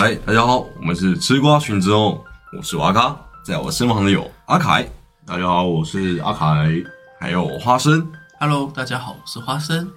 [0.00, 2.24] 嗨，大家好，我们是吃瓜群众，
[2.56, 4.88] 我是瓦卡，在我身旁的有阿凯，
[5.26, 6.70] 大家好，我是阿凯。
[7.18, 8.08] 还有花生。
[8.38, 9.90] Hello，大家好，我是花生。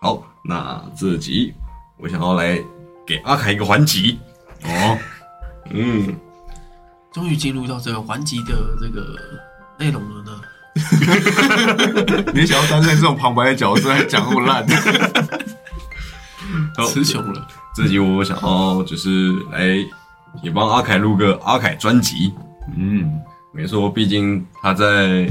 [0.00, 1.52] 好，那这集
[1.98, 2.58] 我想要来
[3.06, 4.16] 给阿凯一个环节。
[4.64, 4.98] 哦，
[5.68, 6.16] 嗯，
[7.12, 9.18] 终于进入到这个环节的这个
[9.78, 10.40] 内容了呢。
[12.32, 14.66] 你想要担任这种旁白的角色，还讲那么烂？
[16.80, 19.76] 好词穷了，这集我想要就是来
[20.42, 22.32] 也帮阿凯录个阿凯专辑。
[22.76, 23.20] 嗯，
[23.52, 25.28] 没错，毕竟他在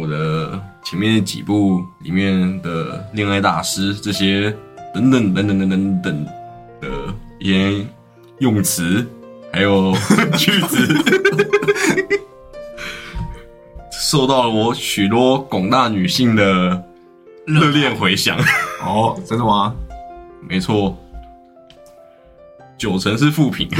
[0.00, 4.54] 我的前面几部里面的恋爱大师这些
[4.92, 6.24] 等等等等等等等
[6.80, 6.88] 的
[7.38, 7.86] 一些
[8.38, 9.06] 用词，
[9.52, 9.94] 还有
[10.36, 10.78] 句子，
[13.92, 16.84] 受到了我许多广大女性的
[17.46, 18.36] 热烈回响。
[18.82, 19.74] 哦，真的吗？
[20.50, 20.98] 没错，
[22.76, 23.68] 九成是负评。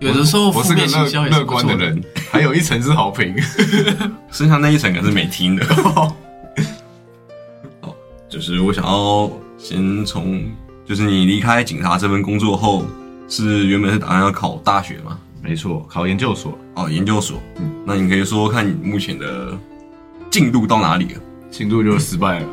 [0.00, 1.98] 有的时候我是个面行销乐观的人，
[2.30, 3.34] 还有一层是好评。
[4.30, 5.64] 剩下那一层可是没听的。
[7.80, 7.96] 好，
[8.28, 10.44] 就是我想要先从，
[10.84, 12.84] 就是你离开警察这份工作后，
[13.26, 15.18] 是原本是打算要考大学嘛？
[15.42, 17.40] 没错，考研究所哦，研究所。
[17.56, 19.58] 嗯那你可以说说看你目前的
[20.30, 21.20] 进度到哪里了？
[21.50, 22.46] 进度就失败了，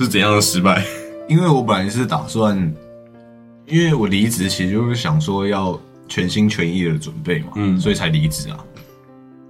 [0.00, 0.84] 是怎样的失败？
[1.28, 2.56] 因为我本来是打算，
[3.66, 8.58] 因为我离职其实就是想说要全心全意的准备嘛，嗯所以才离职啊。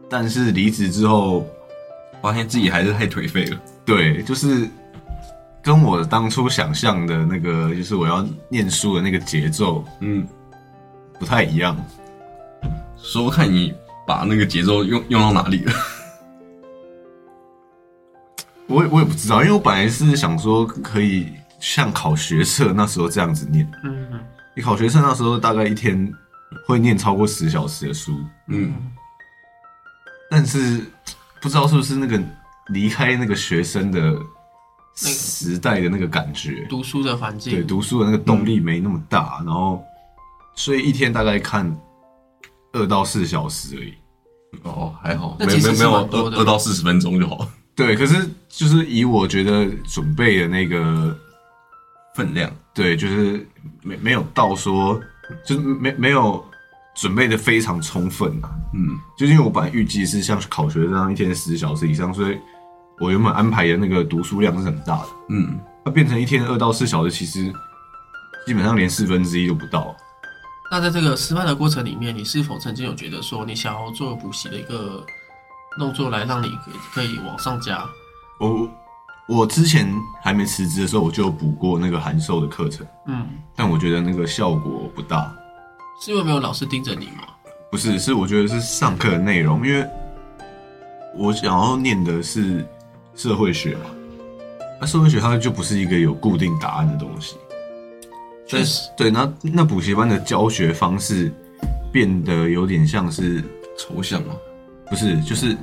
[0.09, 1.47] 但是离职之后，
[2.23, 3.61] 发现自己还是太颓废了。
[3.85, 4.69] 对，就是
[5.63, 10.27] 跟我当初想象的那个，就是我要念书的那个节奏嗯，
[11.19, 11.77] 不太一样。
[12.97, 13.75] 说看你
[14.07, 15.73] 把那个节奏用用到哪里了。
[18.67, 23.71] 我也我也不知道，因为我本来是想说可以像考学测那时候这样子念。
[23.85, 24.21] 嗯，
[24.55, 26.13] 你考学测那时候大概一天
[26.67, 28.73] 会念超过十小时的书，嗯，
[30.31, 30.85] 但是
[31.41, 32.21] 不知道是不是那个
[32.69, 34.17] 离开那个学生的
[34.95, 39.85] 时代的那个感觉，读书的环境对，读书的那个动力没那么大，然后
[40.55, 41.77] 所以一天大概看
[42.73, 43.95] 二到四小时而已。
[44.63, 47.47] 哦，还好，那其实是没没没有蛮多的二二到四十分钟就好，
[47.77, 51.17] 对，可是就是以我觉得准备的那个
[52.15, 52.51] 分量。
[52.73, 53.47] 对，就是
[53.83, 55.01] 没没有到说，
[55.47, 56.45] 就是没没有
[56.95, 58.51] 准备的非常充分啊。
[58.73, 62.39] 嗯就是因为我本来预计是像考学这样一天十小时以上，所以
[63.01, 65.09] 我原本安排的那个读书量是很大的。
[65.31, 67.53] 嗯，它变成一天二到四小时，其实
[68.47, 69.95] 基本上连四分之一都不到。
[70.71, 75.05] 那在这个失败的过程里面，你是否曾经有觉得说，你想要做补习的一个
[75.79, 76.51] 动作，来让你
[76.93, 77.85] 可以往上加？
[78.41, 78.69] 我
[79.27, 79.89] 我之前
[80.23, 83.27] 还没辞职的时候，我就有补过那个函授的课程，嗯，
[83.57, 85.35] 但我觉得那个效果不大。
[86.01, 87.23] 是因为没有老师盯着你吗？
[87.71, 89.87] 不是，是我觉得是上课的内容，因为
[91.17, 92.67] 我想要念的是
[93.15, 93.91] 社会学嘛，
[94.81, 97.37] 那社会学它就不是一个有固定答案的东西。
[98.47, 101.33] 确实，对，那那补习班的教学方式
[101.91, 103.43] 变得有点像是，
[103.79, 104.35] 抽象嘛。
[104.89, 105.57] 不是，就是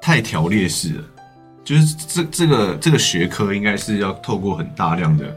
[0.00, 1.04] 太条列式了。
[1.64, 5.32] 就是这这个这个学科应该是要透过很大量的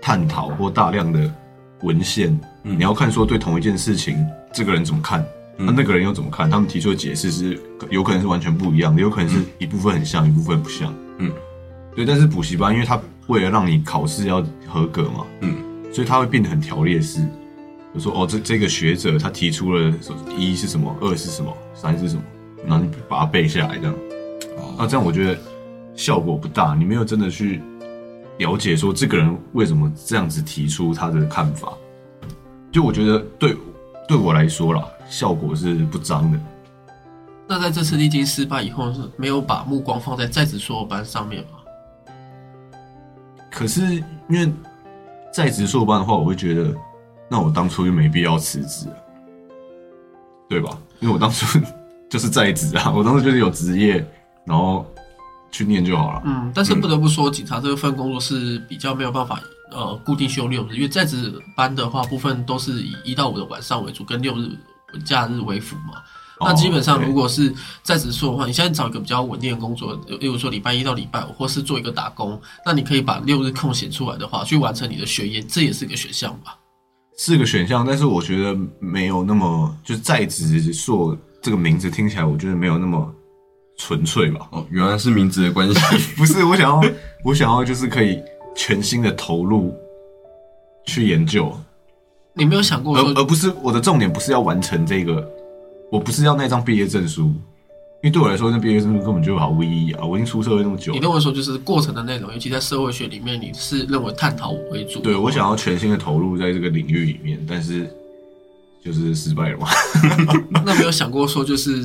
[0.00, 1.32] 探讨或大量的
[1.80, 5.24] 文献，嗯你要看说对同一件事情，这个人怎么看，
[5.56, 7.58] 嗯那、那个人又怎么看，他们提出的解释是
[7.88, 10.92] 有可能是完全不一样的，有可能是一部分很像，一部分不像。
[11.16, 11.32] 嗯，
[11.96, 12.04] 对。
[12.04, 15.56] 但是补习班，因为它为了让你考试要合格嘛，嗯，
[15.90, 17.26] 所以它会变得很条列式。
[17.94, 22.22] 就说哦，这这个学者他提出了说一是什么，二是什么，三是什么，
[22.66, 23.94] 然后你把它背下来，这样。
[24.76, 25.38] 那这样我觉得
[25.94, 27.60] 效果不大，你没有真的去
[28.36, 31.72] 了解说这个人为什么这样子提出他的看法。
[32.70, 33.56] 就我觉得对
[34.06, 36.38] 对我来说啦，效果是不彰的。
[37.48, 41.48] 那在这次历经失败以后，是没有把目光放在在职硕班上面吗？
[43.50, 43.82] 可是
[44.28, 44.52] 因为
[45.32, 46.74] 在职硕班的话，我会觉得，
[47.28, 48.86] 那我当初就没必要辞职，
[50.48, 50.78] 对吧？
[51.00, 51.60] 因为我当初
[52.08, 54.04] 就是在职啊，我当时就是有职业，
[54.44, 54.86] 然后
[55.50, 56.22] 去念就好了。
[56.24, 59.40] 嗯，但是不得不说，警察这份工作是比较没有办法
[59.70, 64.48] 呃固定休六日，因为在职班的话，部分都是以一到五的晚上为主，跟六日
[65.04, 66.02] 假日为辅嘛。
[66.40, 67.52] 那基本上，如果是
[67.82, 76.56] 在职说的话，你现在找一个比较稳定的工作，例如说礼拜一到礼拜五，或是做一个打工，那你可以把六日空闲出来的话，去完成你的学业，这也是一个选项吧。
[77.18, 83.12] 是个选项，但是我觉得没有那么就是在职硕这个名字听起来，我觉得没有那么
[83.76, 84.48] 纯粹吧。
[84.52, 85.74] 哦，原来是名字的关系。
[86.16, 86.90] 不是，我想要，
[87.24, 88.22] 我想要就是可以
[88.54, 89.74] 全心的投入
[90.86, 91.52] 去研究，
[92.34, 95.28] 你没有想过说，而而不是我的重点不是要完成这个，
[95.90, 97.32] 我不是要那张毕业证书，
[98.00, 100.04] 因为对我来说，那毕业证书根本就毫无意义啊！
[100.04, 105.00] 我已经出社会那么久，你认为说就是过程的内容，尤其在社会学里面，你是认为探讨为主？
[105.00, 107.90] 对我想要全心的投入在这个领域里面，但是
[108.84, 109.68] 就是失败了嘛。
[110.64, 111.84] 那没有想过说就是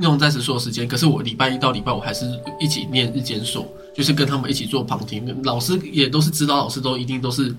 [0.00, 2.26] 用在职硕时间，可是我礼拜一到礼拜五还是
[2.60, 7.54] 一起念日间硕，就是跟他们一起做旁听，老师也都是指导老师，都一定都是。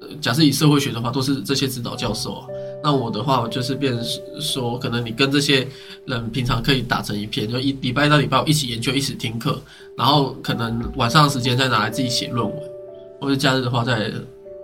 [0.00, 2.46] 呃假设以社会学的话，都是这些指导教授啊。
[2.84, 4.04] 那我的话，我就是变成
[4.38, 5.66] 说，可能你跟这些
[6.04, 9.58] 人平常可以打成一片，就一礼拜一到礼拜五一起研究，一起听课，
[9.96, 12.62] 然后可能晚上的时间再拿来自己写论文，
[13.18, 14.12] 或者假日的话再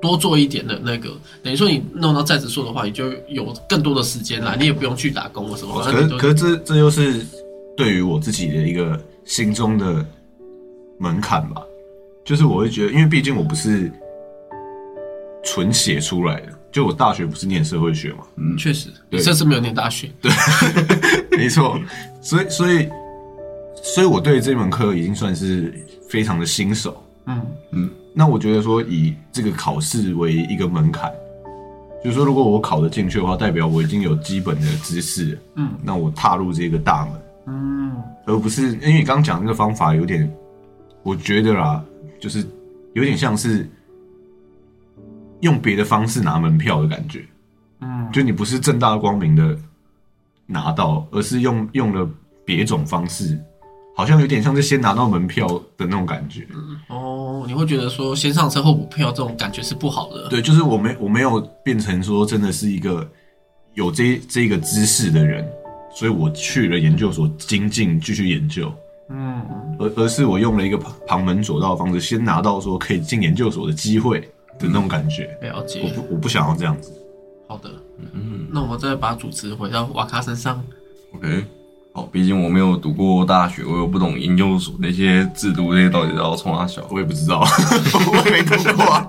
[0.03, 1.09] 多做一点的那个。
[1.43, 5.83] 等于说你弄到在职硕的话，你就有更多的时间啦，你也不用去打工或什么。
[5.83, 7.25] 可可是这这又是
[7.75, 10.05] 对于我自己的一个心中的
[10.99, 11.63] 门槛吧，
[12.23, 13.91] 就是我会觉得，因为毕竟我不是
[15.43, 18.57] 纯写出来的，就我大学不是念社会学嘛，嗯。
[18.57, 20.31] 确实，你对这次没有念大学，对。
[21.37, 21.81] 没错，
[22.21, 22.89] 所以所以
[23.83, 25.73] 所以我对这门课已经算是
[26.09, 27.03] 非常的新手。
[27.73, 31.11] 嗯，那我觉得说以这个考试为一个门槛，
[32.03, 37.15] 就是说如果我考得进去的话，代表我已经有基本的知识，嗯，那我踏入这个大门，
[37.47, 37.93] 嗯，
[38.27, 40.29] 而不是因为你刚刚讲那个方法有点，
[41.05, 41.83] 我觉得啦，
[42.19, 42.45] 就是
[42.95, 43.71] 有点像是
[45.41, 47.25] 用别的方式拿门票的感觉，
[47.81, 49.57] 嗯，就你不是正大光明的
[50.47, 52.09] 拿到，而是用用了
[52.45, 53.39] 别种方式，
[53.97, 55.47] 好像有点像是先拿到门票
[55.77, 56.47] 的那种感觉。
[56.89, 63.09] 哦，你会觉得说先上车后补票这种感觉是不好的，对，就是我没我没有变成说真的是一个
[63.75, 65.47] 有这这个知识的人，
[65.95, 68.73] 所以我去了研究所精进继续研究，
[69.09, 69.41] 嗯，
[69.79, 74.29] 而而是我用了一个旁旁门左道的方式，先拿到说可以进研究所的机会
[74.61, 75.37] 的那种感觉。
[75.43, 76.93] 我了解我，不我不想要这样子。
[77.49, 77.71] 好的，
[78.13, 80.63] 嗯，那我们再把主持回到瓦卡身上
[81.15, 81.45] ，OK，
[81.93, 86.87] 好，毕竟我没有读过大学，我又不懂研究所那些制度，那些到底要从哪小。
[86.91, 89.09] 我也不知道， 我也没读过、啊。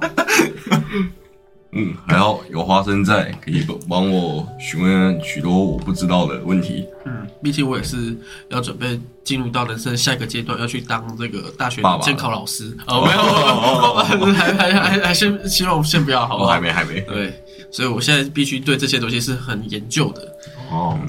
[1.74, 6.86] 嗯，还好有花生在，可以帮帮我询问许多我不知道的问题。
[7.06, 8.16] 嗯，毕竟我也是
[8.50, 12.76] 要准备进入到人生下一个阶段，要去当这个大学监考老师。
[12.88, 17.00] 哦，没有，还还还还先希望先不要，好吧哦，还没，还没。
[17.02, 17.34] 对，
[17.72, 20.28] 所以我现在必须对这些东西是很研究的。
[20.72, 21.00] 哦，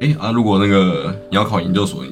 [0.00, 2.02] 哎、啊，如果那个你要考研究所，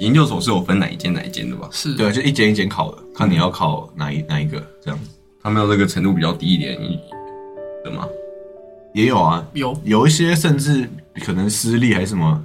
[0.00, 1.66] 研究所是有分哪一间哪一间的吧？
[1.72, 5.10] 是，对，就一间一间考的，看你要考哪一哪一个这样子。
[5.46, 6.76] 他们有那个程度比较低一点
[7.84, 8.08] 的吗？
[8.92, 10.90] 也有啊，有有一些甚至
[11.24, 12.44] 可能私立还是什么，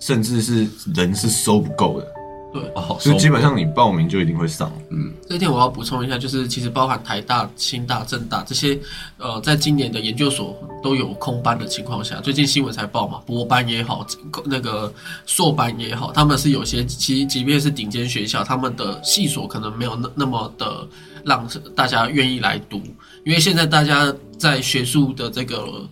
[0.00, 2.12] 甚至是人是收不够的，
[2.52, 2.62] 对。
[2.74, 4.72] 哦，所以基本上你报名就一定会上。
[4.90, 8.78] 嗯这一点我要补充一下，就是其实包含台大、清大、政大这些，
[9.18, 14.04] 呃，在今年的研究所都有空班的情况下，最近新闻才报嘛，博班也好，
[14.44, 14.92] 那个
[15.26, 20.86] 硕班也好，他们是有些其即便是顶尖学校，他们的系所可能没有那那么的
[21.24, 21.46] 让
[21.76, 22.78] 大家愿意来读，
[23.24, 25.88] 因为现在大家在学术的这个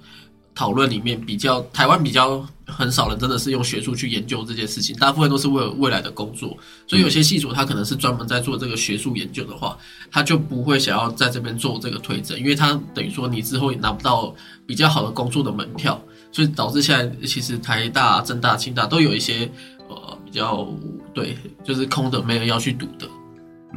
[0.58, 6.58] 讨论里面，比较台湾比较很少人真的是用学术去研究这件事情，大部分都是为了未来的工作。
[6.84, 9.78] 所以有些系主他可能是专门在做这个学术研究的话，
[10.10, 14.34] 他就不会想要在这边做这个推甄，因为他等于说你之后也拿不到
[14.66, 16.02] 比较好的工作的门票，
[16.32, 19.48] 所以导致现在其实台大、政大、清大都有一些
[19.88, 20.66] 呃比较
[21.14, 23.08] 对，就是空的，没人要去读的。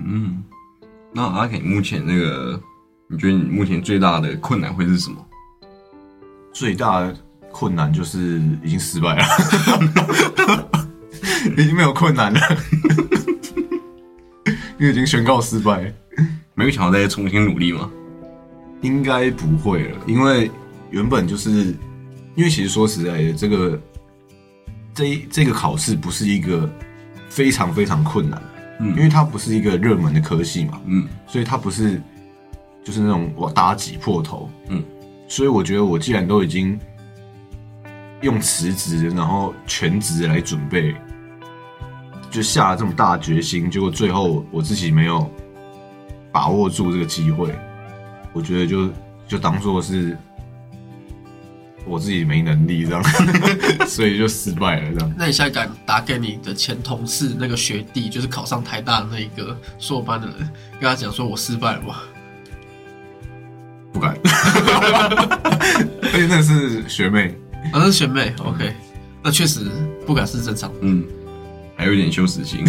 [0.03, 0.43] 嗯，
[1.13, 2.59] 那阿 K 目前那个，
[3.07, 5.23] 你觉得你目前最大的困难会是什么？
[6.53, 7.15] 最大的
[7.51, 9.23] 困难就是已经失败了，
[11.57, 12.39] 已经没有困难了，
[14.79, 15.93] 因为已经宣告失败。
[16.53, 17.89] 没有想要再重新努力吗？
[18.81, 20.51] 应该不会了，因为
[20.91, 21.49] 原本就是，
[22.35, 23.81] 因为其实说实在的，这个
[24.93, 26.69] 这一这个考试不是一个
[27.29, 28.41] 非常非常困难，
[28.79, 28.89] 嗯。
[28.89, 31.07] 因为它不是一个热门的科系嘛，嗯。
[31.25, 31.99] 所以它不是
[32.83, 34.83] 就是那种我大家挤破头，嗯，
[35.31, 36.77] 所以我觉得我既然都已经
[38.19, 40.93] 用辞职，然后全职来准备，
[42.29, 45.31] 就下了这么大的决心，结果最后我自己没有
[46.33, 47.55] 把握住这个机会，
[48.33, 48.89] 我觉得就
[49.25, 50.17] 就当做是
[51.85, 53.01] 我自己没能力这样，
[53.87, 55.13] 所以就失败了这样。
[55.17, 60.39] 那你现在敢打给你的前同事那个学弟，就是考上台大的那个硕班的人，
[60.73, 61.95] 跟他讲说我失败了吗？
[63.93, 64.17] 不敢，
[66.03, 67.35] 而且那是学妹，
[67.71, 68.73] 啊，那是学妹，OK，
[69.23, 69.61] 那确实
[70.05, 70.71] 不敢是正常。
[70.81, 71.03] 嗯，
[71.75, 72.63] 还有一点羞耻心。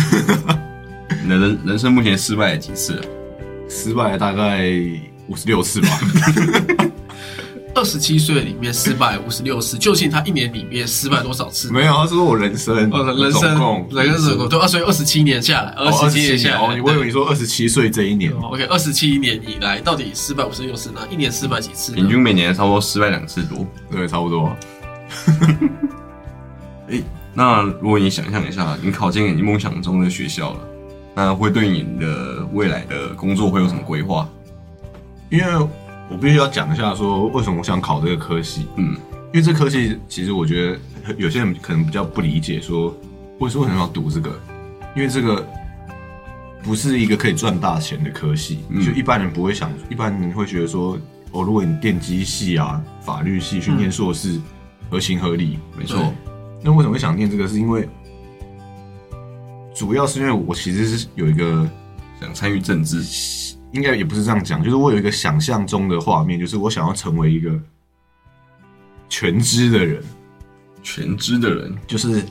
[1.23, 3.04] 你 的人人生目前失败了几次了？
[3.68, 4.71] 失败了大概
[5.28, 5.88] 五十六次吧。
[7.74, 11.72] 二十七岁里面失败五十六次，究竟他一年里面失败多少次？
[11.72, 21.00] 没有，他说我人生，哦，人生总共人生总共对啊，所以二十七年下来，二十七年下来，哦，我以为你说二十七岁这一年，OK，二十七年以来到底失败五十六次呢？
[21.10, 21.92] 一年失败几次？
[21.92, 23.66] 平均每年差不多失败两次多。
[23.90, 24.54] 对，差不多。
[26.88, 27.02] 诶，
[27.32, 30.60] 那如果你想象一下，你考进你梦想中的学校了，
[31.14, 34.28] 那会对你的未来的工作会有什么规划？
[35.30, 35.68] 因为
[36.12, 38.66] 我必须要讲一下，说为什么我想考这个科系。
[38.76, 38.95] 嗯，
[39.33, 42.95] 因为这科系其实我觉得有些人可能比较不理解，说
[43.38, 44.31] 为什么要读这个？
[44.95, 45.45] 因为这个
[46.62, 50.99] 不是一个可以赚大钱的科系，嗯就一般人不会想，一般人会觉得说，
[51.31, 54.38] 哦，如果你电机系啊、法律系去念硕士，
[54.90, 55.59] 合情合理。
[55.78, 56.12] 没错，
[56.62, 57.49] 那为什么会想念这个？
[57.49, 57.88] 是因为
[59.75, 61.66] 主要是因为我其实是有一个
[62.21, 63.02] 想参与政治，
[63.72, 67.58] 应该也不是这样讲，就是我有一个想象中的画面，就是我想要成为一个
[69.08, 70.02] 全知的人，
[70.82, 72.22] 全知的人，就是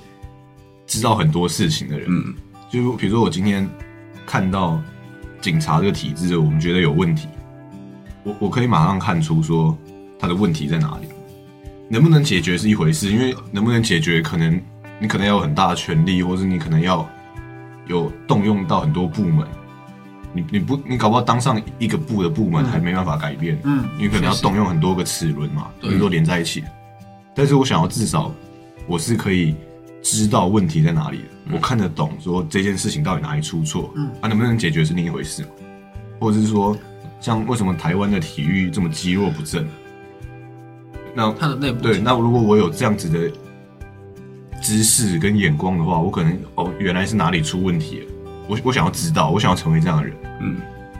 [0.86, 2.08] 知道很多事情的人。
[2.10, 2.34] 嗯，
[2.70, 3.68] 就比如说我今天
[4.26, 4.80] 看到
[5.42, 7.28] 警察这个体制，我们觉得有问题，
[8.24, 9.76] 我我可以马上看出说
[10.20, 11.08] 他的问题在哪里，
[11.90, 14.62] 能不能解决是一回事，因为能不能解决，可能
[15.00, 17.10] 你可能要有很大的权力，或者你可能要
[17.88, 19.48] 有动用到很多部门。
[20.34, 25.90] 你你不你搞不好当上一个部的部门还没办法改变，嗯因为可能要动用很多个齿轮嘛，对。
[25.90, 26.64] 因为都连在一起。
[27.36, 28.34] 但是我想要至少
[28.88, 29.56] 我是可以
[30.02, 34.10] 知道问题在哪里的，我看得懂说这件事情到底哪里出错，嗯。
[34.22, 35.50] 啊能不能解决是另一回事嘛，
[36.20, 36.78] 或者是说
[37.20, 39.68] 像为什么台湾的体育这么积弱不振？
[41.14, 43.30] 那他的内部对，那如果我有这样子的
[44.62, 48.06] 知识跟眼光的话，我可能哦原来是哪里出问题了，
[48.52, 50.14] 我我想要知道，我想要成为这样的人。
[50.42, 50.58] 嗯，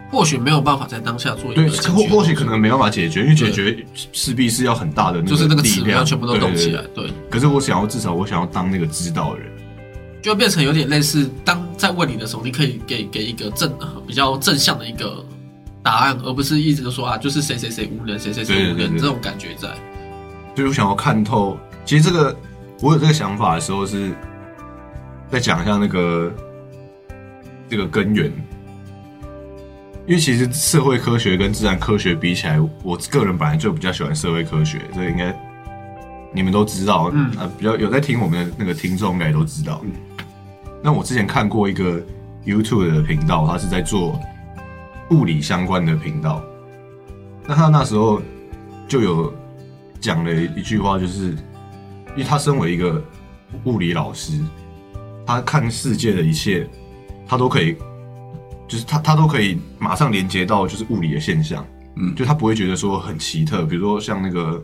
[0.10, 9.52] 或许没有办法在当下做一对，个正或或许可能没办法解决，因为解决势必是要很大的那个就是那个力量全部都动起来对，对对对，可是我想要至少我想要当那个知道的人，
[10.22, 15.26] 就变成有点类似，当在问你的时候，你可以给给一个正呃比较正向的一个
[15.84, 19.68] 答案，而不是一直都说啊，就是谁谁谁无能，谁谁谁无对对对对能这种感觉在。
[20.56, 21.58] 所以我想要看透。
[21.84, 22.36] 其实这个
[22.80, 24.12] 我有这个想法的时候是
[25.32, 26.32] 再讲一下那个
[27.72, 28.26] 这个根源，
[30.06, 35.34] 因为其实社会科学跟自然科学比起来，我个人本来就比较喜欢社会科学，这个应该
[36.34, 37.32] 你们都知道，嗯。
[37.38, 39.82] 啊，比较有在听我们的那个听众应该也都知道。
[40.84, 42.02] 那我之前看过一个
[42.46, 44.20] YouTube 的频道，他是在做
[45.12, 46.44] 物理相关的频道，
[47.48, 48.22] 那他那时候
[48.86, 49.34] 就有
[50.02, 53.02] 讲了一句话，就是因为他身为一个
[53.64, 54.38] 物理老师，
[55.26, 56.68] 他看世界的一切，
[57.32, 57.78] 他都可以，
[58.68, 62.14] 就是他他都可以马上连接到就是物理的现象，嗯。
[62.14, 64.62] 就他不会觉得说很奇特，比如说像那个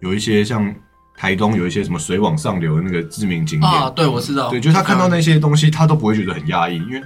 [0.00, 0.72] 有一些像
[1.16, 3.72] 台东有一些什么水往上流的那个知名景点。
[3.72, 7.02] 啊，对，我知道，对，就是他看到那些东西，他都不会觉得很压抑，因为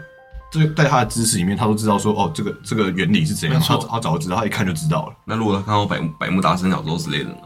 [0.50, 5.14] 这在他的知识里面，他都知道说哦，这个这个原理是怎样，他他早就知道，他一看就知道了。
[5.24, 7.36] 那如果他看到百百慕达三角洲之类的呢？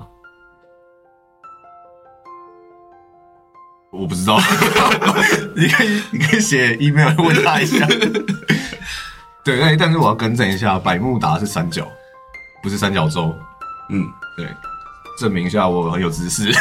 [3.97, 4.39] 我不知道，
[5.57, 7.87] 你可以你可以写 email 问他一下。
[9.45, 11.87] 对，但但是我要更正一下，百慕达是三角，
[12.63, 13.33] 不是三角洲。
[13.91, 14.05] 嗯，
[14.37, 14.47] 对，
[15.19, 16.53] 证明一下我很有知识。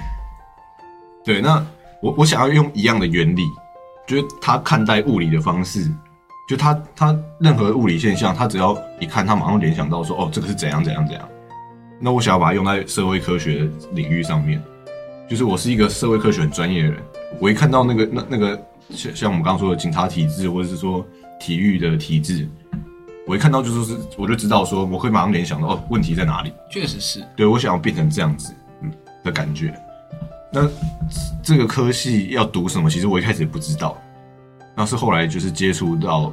[1.24, 1.64] 对，那
[2.02, 3.42] 我我想要用一样的原理，
[4.06, 5.90] 就是他看待物理的方式，
[6.48, 11.28] 就他他任何物理现象，他只要一看，他马上联想到说，哦，这个是怎样怎样怎样。
[12.00, 14.62] 那我想要把它用在社会科学领域上面，
[15.28, 17.02] 就是我是一个社会科学很专业的人，
[17.40, 21.04] 我一看到那个那那个像像我们刚刚说的警察体制，或者是说
[21.40, 22.48] 体育的体制，
[23.26, 26.52] 我一看到就说是我就知道说，我会马上联想到哦，问题在哪里。
[26.70, 27.24] 确实是。
[27.36, 28.52] 对我想要变成这样子
[28.82, 28.92] 嗯
[29.24, 29.74] 的感觉。
[30.52, 30.68] 那
[31.42, 32.88] 这个科系要读什么？
[32.88, 34.00] 其实我一开始也不知道，
[34.76, 36.32] 那是后来就是接触到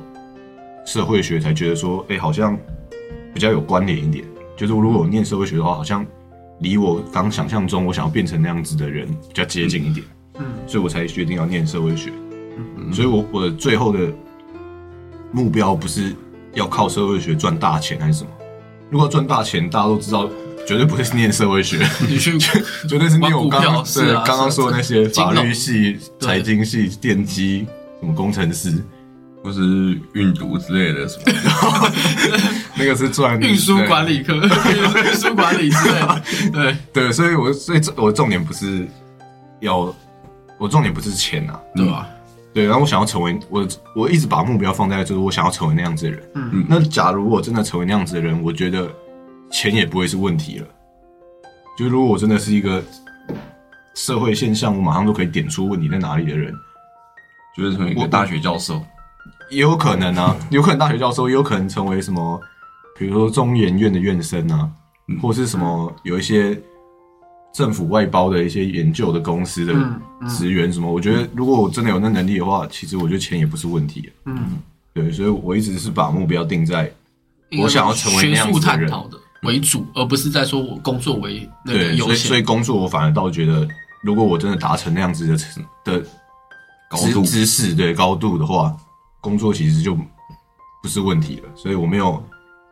[0.85, 2.55] 社会学，才觉得说，哎、好像
[3.33, 4.23] 比较有关联一点。
[4.55, 6.05] 就是如果我念社会学的话，好像
[6.61, 10.05] 离我刚想象中我想要变成那样子的人比较接近一点，
[10.39, 12.11] 嗯，所以我才决定要念社会学。
[12.93, 13.99] 所以我我的最后的
[15.31, 16.15] 目标不是
[16.53, 18.29] 要靠社会学赚大钱还是什么。
[18.89, 20.29] 如果要赚大钱，大家都知道，
[20.67, 21.77] 绝对不会是念社会学。
[22.07, 22.37] 你去
[22.87, 27.65] 绝对是念我刚对刚刚说的那些法律系、对财经系、电机
[28.01, 28.83] 什么工程师，
[29.43, 29.61] 或是
[30.13, 32.41] 运毒之类的什么的？
[32.77, 36.21] 那个是赚运输管理科、运输管理之类的，
[36.51, 37.11] 对，对。
[37.11, 38.87] 所以我所以这我重点不是
[39.59, 39.93] 要，
[40.57, 42.07] 我重点不是钱啊，对吧？
[42.53, 46.21] 对，然后我想要成为我，我一直把目标放在就是我想要成为那样子的人。
[46.35, 48.89] 嗯那假如我真的成为那样子的人，我觉得
[49.49, 50.67] 钱也不会是问题了。
[51.77, 52.83] 就如果我真的是一个
[53.95, 56.53] 社会现象，我马上都可以点出问题在哪里的人，
[57.55, 58.83] 就是成为一个我大学教授，
[59.51, 62.41] 也有可能啊，有可能大学教授，也有可能成为什么，
[62.97, 64.67] 比如说中研院的院生啊，
[65.21, 66.59] 或是什么有一些
[67.53, 69.73] 政府外包的一些研究的公司的
[70.29, 70.91] 职员什么。
[70.91, 74.09] 我觉得如果我真的有那能力的话，其实我觉得钱也不是问题。
[74.25, 74.57] 嗯，
[74.93, 76.91] 对，所以我一直是把目标定在
[77.59, 78.89] 我想要成为那学术样子的人。
[78.89, 82.41] 探讨的为主，而不是在说我工作为那个对，优所以所以。
[82.41, 83.67] 工作我反而倒觉得，
[84.01, 85.99] 如果我真的达成那样子的成的
[86.89, 88.73] 高度知知识对高度的话，
[89.21, 89.95] 工作其实就
[90.81, 91.49] 不是问题了。
[91.55, 92.21] 所以我没有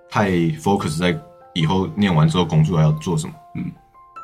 [0.09, 1.17] 太 focus 在
[1.53, 3.33] 以后念完之后工作还要做什么。
[3.55, 3.71] 嗯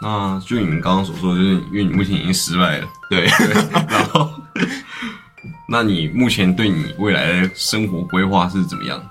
[0.02, 3.26] 那就你们刚刚所说，就是因为你目前已经失败了， 对，
[3.88, 4.30] 然后，
[5.70, 9.02] 那你目前对你未来的生活规划是怎么样？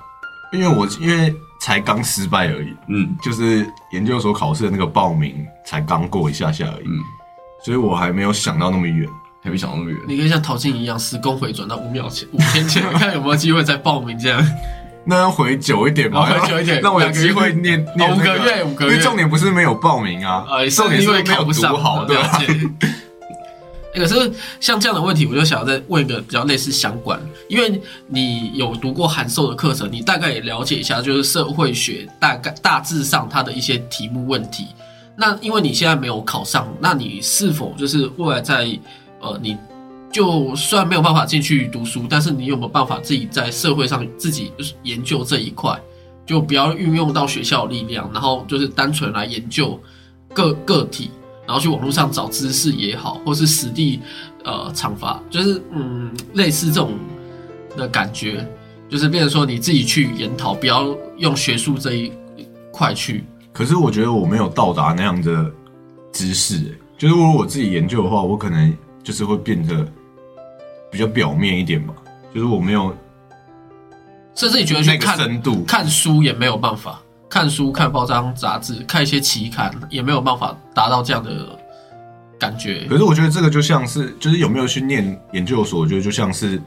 [0.52, 7.00] 因为我因为才刚失败而已，嗯就是研究所考试的那个报名才刚过一下下而已，嗯，
[7.64, 9.08] 所以我还没有想到那么远。
[9.44, 10.00] 还没想到那么远。
[10.08, 14.44] 你可以像陶晶一样时空回转到五秒前、五天前， 看有没有机会再报名这样。
[15.04, 22.38] 那要回久一点吧，哦回久一点 那我有机会念五那个月五个月因为重点不是没有报名啊，呃，重点是没有考不上读好，对吧？
[22.38, 22.44] 了
[23.94, 34.68] 可是像这样的问题，我就想要再问一个比较类似相关，因为你有读过函授的课程，你大概也了解一下，就是社会学大概大致上它的一些题目问题。
[35.16, 38.66] 那因为你现在没有考上，那你是否就是未来在
[39.24, 39.56] 呃，你
[40.12, 44.52] 就算没有办法进去读书，但是你有没有办法自己在社会上自己
[44.82, 45.80] 研究这一块，
[46.26, 49.80] 就不要运用到学校力量，然后就是单纯来研究
[50.32, 51.10] 个个体，
[51.46, 53.98] 然后去网络上找知识也好，或是实地
[54.44, 56.92] 呃厂发，就是嗯类似这种
[57.76, 58.46] 的感觉，
[58.88, 62.12] 就是变成说你自己去研讨，不要用学术这一
[62.70, 63.24] 块去。
[63.52, 65.50] 可是我觉得我没有到达那样的
[66.12, 69.86] 知识、欸，就是如果我自己研究的话，我可能就是会变得
[70.90, 71.94] 比较表面一点吧，
[72.34, 72.96] 就是我没有
[74.34, 75.62] 甚至你觉得那个去看深度。
[75.64, 81.56] 看书也没有办法，看书、看报章、杂志、看一些期刊也没有办法达到这样的
[82.38, 82.86] 感觉。
[82.88, 86.60] 可是我觉得这个就像是，就是有没有去念研究所，我觉得就像是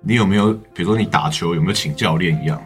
[0.00, 2.62] 你有没有，比如说你打球有没有请教练一样，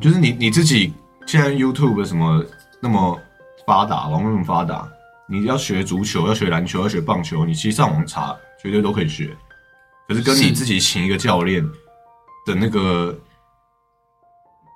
[0.00, 0.92] 就是你你自己
[1.26, 2.44] 现在 YouTube 什么
[2.80, 3.18] 那么
[3.66, 4.88] 发达，网络那么发达，
[5.28, 9.36] 你要学足球，要学篮球，要学棒球，你其实上网查绝对都可以学。
[10.08, 11.62] 可是跟你自己请一个教练
[12.46, 13.20] 的那个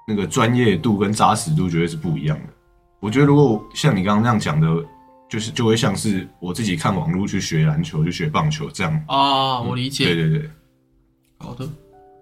[0.07, 2.53] 那个专业度跟扎实度绝对是不一样的。
[3.01, 4.69] 我觉得如果像你刚刚那样讲的，
[5.31, 9.05] 就是就会像是我自己看网络去学篮球、去学棒球这样。
[9.09, 10.05] 啊，我理解。
[10.05, 10.51] 对对对，
[11.39, 11.67] 好的，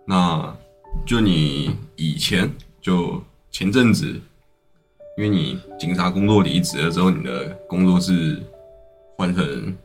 [0.07, 0.57] 那
[1.05, 2.49] 就你以前
[2.81, 4.21] 就前阵子，
[5.21, 8.41] 因为你警察工作离职了之后，你的工作是
[9.19, 9.77] 换成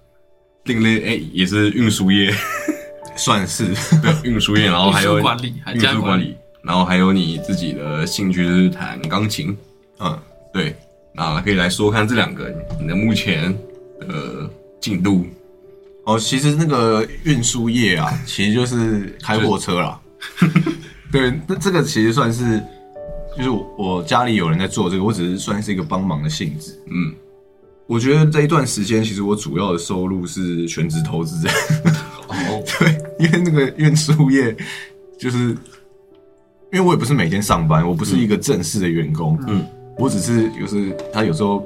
[0.63, 2.33] 另类，哎、也是运输业，
[3.17, 3.65] 算是。
[4.01, 9.57] 对，运输业，然后还有运输管理还运输管理，然后还有你自己的兴趣是弹钢琴，
[9.99, 10.17] 嗯，
[10.53, 10.73] 对，
[11.13, 13.53] 那可以来说看这两个你的目前
[13.99, 15.25] 的进度，
[16.05, 19.99] 哦，其实那个运输业啊，其实就是开货车啦。
[21.11, 22.63] 对，那这个其实算是，
[23.37, 26.71] 就是我我家里有人在做这个，我只是算是一个帮忙的性质。
[26.87, 27.13] 嗯，
[27.85, 31.47] 我觉得这一段时间，其实我主要的收入是全职投资。
[32.27, 34.55] 哦， 对，因为那个运输业，
[35.19, 35.49] 就是
[36.71, 39.65] 因为我也不是每天上班，我不是一个正式的员工，嗯，
[39.97, 41.63] 我只是就是他有时候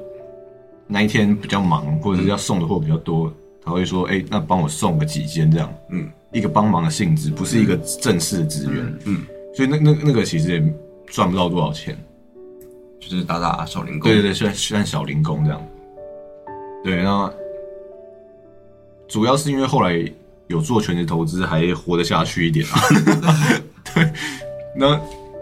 [0.88, 3.32] 那一天比较忙，或者是要送的货比较多，
[3.64, 9.22] 他会说，哎、那帮我送个几件这样，嗯，一个帮忙的性质，不是一个正式的职员，嗯，
[9.56, 10.74] 所以那那那个其实也
[11.10, 11.98] 赚不到多少钱，
[13.00, 15.68] 就是打打小零工，对对对，算算小零工这样，
[16.84, 17.32] 对，那
[19.08, 20.10] 主要是因为后来
[20.48, 22.80] 有做全职投资，还活得下去一点啊。
[23.94, 24.08] 对，
[24.76, 25.00] 那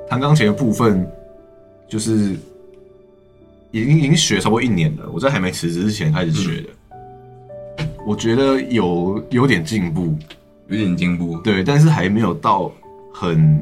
[0.10, 1.06] 弹钢琴的部分
[1.88, 2.36] 就是
[3.72, 10.18] 已经已经学差不多一年了，我在还没辞职之前开始学的，我觉得有有点进步，
[10.68, 12.72] 有点进步，对，但是还没有到
[13.14, 13.62] 很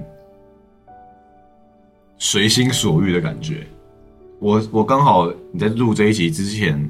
[2.17, 3.67] 随心所欲的感觉。
[4.39, 6.89] 我我刚好你在录这一集之前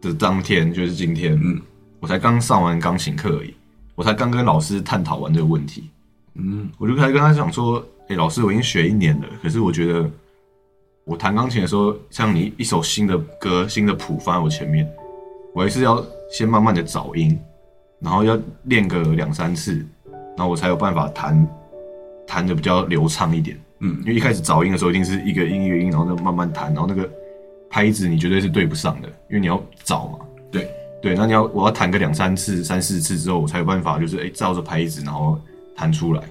[0.00, 1.60] 的当天，就是今天，嗯
[2.00, 3.54] 我才刚上完钢琴课而已，
[3.94, 5.90] 我才刚跟老师探讨完这个问题，
[6.34, 10.08] 嗯我就开始跟他讲说，哎、老师，我已经学一年了，可是我觉得
[11.04, 14.86] 我弹钢琴的时候，像你一首新的歌、新的谱放在我前面，
[15.54, 17.38] 我还是要先慢慢的找音，
[18.00, 19.84] 然后要练个两三次，
[20.36, 21.48] 然后我才有办法弹
[22.26, 23.58] 弹的比较流畅一点。
[23.84, 27.08] 嗯因为一开始找音的时候，一定是一个音一个音，然后再慢慢弹，然后那个
[27.68, 30.18] 拍子你绝对是对不上的，因为你要找嘛。
[30.50, 30.68] 对
[31.02, 35.38] 对，那你要我要弹个两三次、三四次之后，我才有办法就是哎、照着拍子然后
[35.76, 36.22] 弹出来。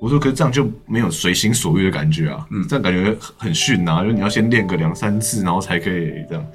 [0.00, 6.46] 我说可是这样就没有随心所欲的感觉啊，嗯，这样感觉很很逊啊，就是你要先练个两三次，然后才可以这样。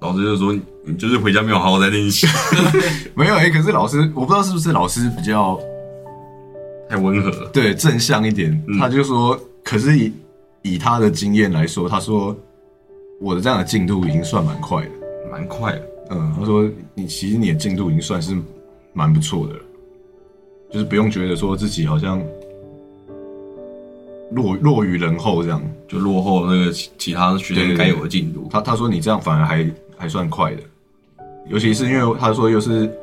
[0.00, 0.52] 老师就说
[0.84, 2.26] 你就是回家没有好好在练习，
[3.14, 5.58] 没有哎、可是老师我不知道是不是老师比较
[6.90, 7.48] 太温和了。
[7.52, 9.40] 对正向一点，他就说，
[9.72, 10.12] 可是以
[10.60, 12.36] 以他的经验来说，他说
[13.18, 14.90] 我的这样的进度已经算蛮快的。
[15.30, 18.36] 蛮快的，嗯，他说你其实你的进度已经算是
[18.92, 19.60] 蛮不错的了，
[20.70, 22.22] 就是不用觉得说自己好像
[24.32, 25.62] 落落于人后这样。
[25.88, 28.46] 就落后那个其其他学生该有的进度。
[28.50, 30.62] 他他说你这样反而还还算快的，
[31.48, 32.94] 尤其是因为他说又是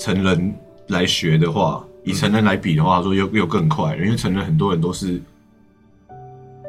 [0.00, 0.52] 成人
[0.88, 5.22] 来学的话，以成人来比的话，他说又又更快了，因为成人很多人都是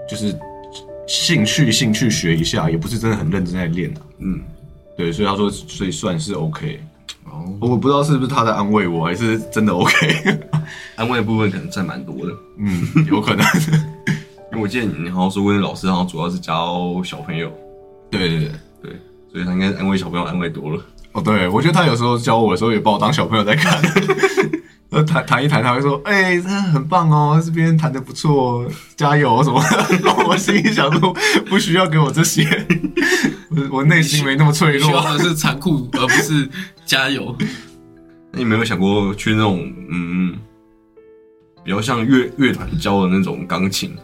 [0.09, 0.35] 就是
[1.07, 4.01] 兴趣兴趣学一下，也不是真的很认真在练啊。
[4.17, 4.41] 嗯，
[4.97, 6.81] 对，所以他说所以算是 OK。
[7.25, 10.39] 哦，我不知道是不是他在安慰我，还是真的 OK。
[10.97, 13.45] 安慰的部分可能占蛮多的，嗯，有可能。
[14.51, 17.51] 因为我记得你好像说过，那老师好像主要是教小朋友，
[18.09, 18.51] 对对对。
[18.81, 18.91] 对，
[19.31, 20.81] 所以他应该安慰小朋友安慰多了。
[21.11, 23.79] 哦，对，我觉得他有时候教我的时候也把我当小朋友在看。
[24.91, 30.13] 呃，弹弹一弹，他会说：“哎、他很棒哦，这边弹的不错，加油什么的。
[30.27, 31.15] ”我心里想说，
[31.47, 32.43] 不需要给我这些，
[33.49, 34.89] 我我内心没那么脆弱。
[34.89, 36.49] 需要的是残酷，而不是
[36.85, 37.35] 加油。
[38.31, 40.35] 那你没有想过去那种嗯，
[41.63, 43.95] 比较像乐乐团教的那种钢琴？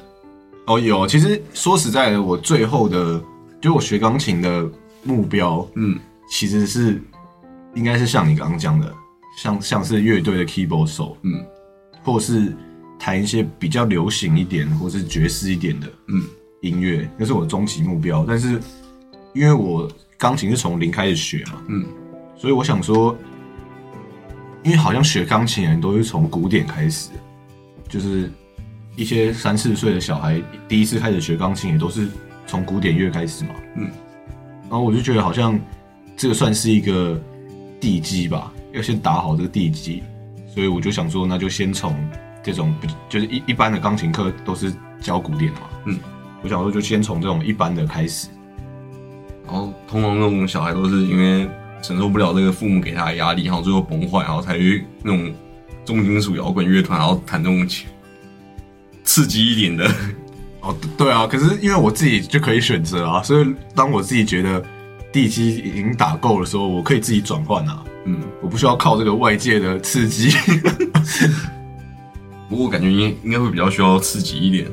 [0.68, 3.20] 哦，有，其实说实在的，我最后的，
[3.60, 4.70] 就我学钢琴的
[5.04, 5.98] 目标，嗯，
[6.30, 7.02] 其实是
[7.74, 8.94] 应该是像你刚刚讲的，
[9.38, 11.46] 像像是乐队的 keyboard 手，嗯，
[12.04, 12.56] 或是
[12.98, 16.24] 弹一些比较流行一点或是爵士一点的，嗯，
[16.62, 18.26] 音乐，那是我的终极目标。
[18.28, 18.60] 但是
[19.34, 21.86] 因为我钢琴是从零开始学嘛，嗯，
[22.36, 23.16] 所以我想说，
[24.64, 27.10] 因为好像学钢琴的人都是从古典开始，
[27.90, 28.32] 就是
[28.96, 32.08] 一些三四岁的小孩第一次开始学钢琴也都是
[32.48, 33.92] 从古典乐开始嘛，嗯，
[34.64, 35.60] 然后我就觉得好像
[36.16, 37.22] 这个算是一个
[37.82, 40.04] 地基吧，要先打好这个地基，
[40.54, 41.96] 所以我就想说，那就先从
[42.44, 46.00] 这种比就是一一般的钢琴课都是教古典的嘛，嗯，
[46.44, 48.28] 我想说就先从这种一般的开始，
[49.46, 51.48] 然后通常那种小孩都是因为
[51.82, 55.34] 承受不了这个父母给他的压力，然后最后崩坏，然后才去那种
[55.86, 57.68] 重金属摇滚乐团，然后弹那种
[59.04, 59.90] 刺激一点的。
[60.62, 64.64] 哦，对啊，可是因为我自己就可以选择啊，所以当我自己觉得
[65.12, 70.36] 地基已经打够的时候，我可以自己转换啊，嗯，我不需要靠这个外界的刺激。
[72.48, 74.68] 不过我感觉应应该会比较需要刺激一点，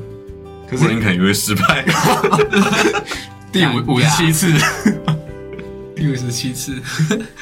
[0.69, 1.83] 可是你可能就会失败。
[3.51, 4.51] 第五五十七次，
[5.95, 6.79] 第五十七次，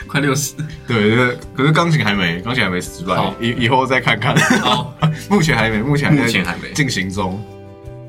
[0.07, 0.53] 快六十。
[0.87, 4.35] 对对，可是钢琴还没，钢琴还没失败，以以后再看看。
[4.61, 4.93] 好，
[5.29, 7.41] 目前还没，目前目前还没进行中，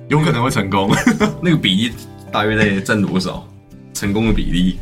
[0.09, 0.95] 有可能会成功。
[1.41, 1.93] 那个比例
[2.33, 3.47] 大约在占多少？
[3.95, 4.79] 成功的比例？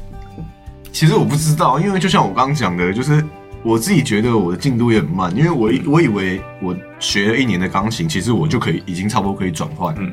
[0.92, 3.24] 其实我不知道，因为就像我刚刚讲的，就是
[3.62, 10.12] 我自己觉得我的进度也很慢，因为我以我以为我学了一年的钢琴，其实我就可以已经差不多可以转换，嗯，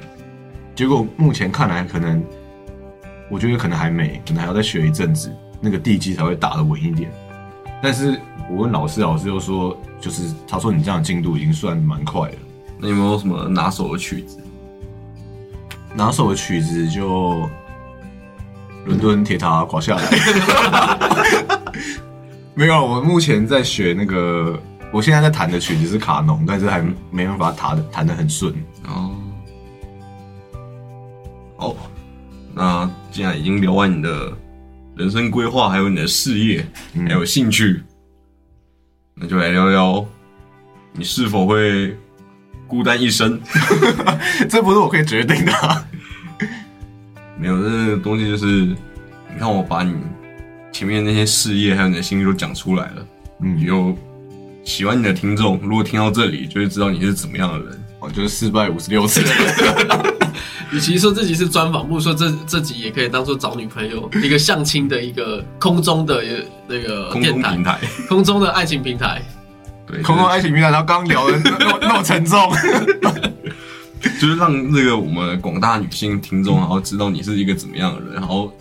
[0.76, 2.24] 结果目前看来可能，
[3.30, 7.12] 我觉得可能还没，可能还要再学一阵子，那个地基才会打得稳一点。
[7.82, 12.36] 但是我问老师，老师又说，就是他说你这样的进度已经算蛮快了。
[12.80, 14.38] 那有没有什么拿手的曲子？
[15.96, 17.50] 拿手的曲子就
[18.88, 20.04] 伦敦铁塔垮下来。
[22.56, 24.60] 没有，我目前在学那个，
[24.92, 28.52] 我现在在弹的曲子是卡农，但是还没办法弹的弹的很顺。
[28.88, 29.12] 哦，
[31.58, 31.76] 好，
[32.56, 34.34] 那既然已经聊完你的
[34.96, 36.66] 人生规划，还有你的事业，
[37.08, 37.84] 还有兴趣，
[39.14, 40.04] 那就来聊聊
[40.94, 41.96] 你是否会
[42.68, 43.40] 孤单一生？
[44.50, 45.86] 这不是我可以决定的啊、
[47.40, 49.96] 没有，这个东西就是，你看我把你
[50.72, 53.08] 前面那些事业还有你的兴趣都讲出来了，
[53.42, 53.98] 嗯，有
[54.64, 57.84] 喜欢你的听众，如果听到这里，就会知道你是怎么样的人。
[58.00, 60.16] 哦就是失败五十六次的人。
[60.72, 66.24] 与其说自己是专访，不如说这这集也可以当做找女朋友一个相亲的一个空中的
[66.68, 69.20] 那个空电台中平台，空中的爱情平台。
[69.88, 72.52] 对，空中爱情平台，然后刚刚聊的那那么那么沉重。
[74.20, 78.52] 就是让那个我们广大女性听众，然后知道你是一个怎么样的人，然后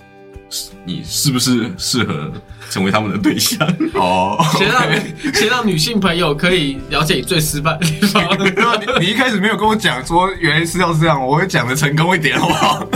[0.85, 2.31] 你是不是适合
[2.71, 3.67] 成为他们的对象？
[3.95, 8.23] 哦， 先让先让女性朋友可以了解你最失败的地方。
[9.01, 12.89] 你你一开始没有跟我讲说原来是要这样，我会讲的成功一点，好不好？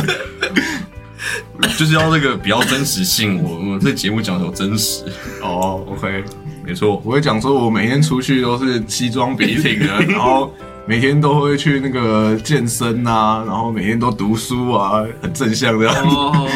[1.78, 3.42] 就是要这个比较真实性。
[3.42, 5.04] 我我们这节目讲的有真实，
[5.42, 6.24] 哦，OK，
[6.64, 7.00] 没错。
[7.04, 10.54] 我会讲说我每天出去都是西装笔挺的，然后
[10.90, 16.16] 每天都会去那个健身啊，然后每天都读书啊，很正向的样子。
[16.16, 16.48] 哦，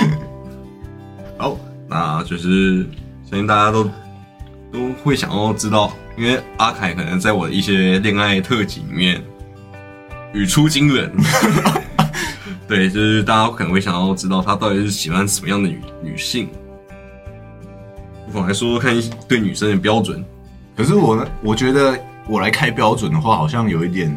[1.38, 2.84] 好，那就是
[3.30, 3.84] 相信大家都
[4.72, 9.22] 都会想要知道，因为阿凯可能在我的一些恋爱特辑里面
[10.32, 11.12] 语出惊人。
[12.66, 16.48] 对，就是大家可能会想要知道他到底是喜欢什么样的女女性。
[18.26, 20.24] 不妨来说说看对女生的标准。
[20.76, 24.16] 可是我呢，我觉得我来开标准的话，好像有一点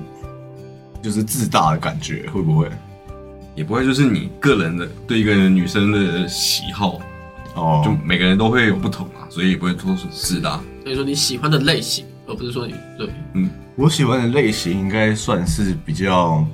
[1.02, 2.70] 就是自大的感觉，会不会？
[3.56, 7.00] 也不会就是你个人的对一个人女生的喜好，
[7.56, 10.60] 哦，就每个人都会有不同嘛，所以也不会说是自大。
[10.84, 13.10] 所以说你喜欢的类型，而不是说你对。
[13.34, 16.46] 嗯我喜欢的类型应该算是比较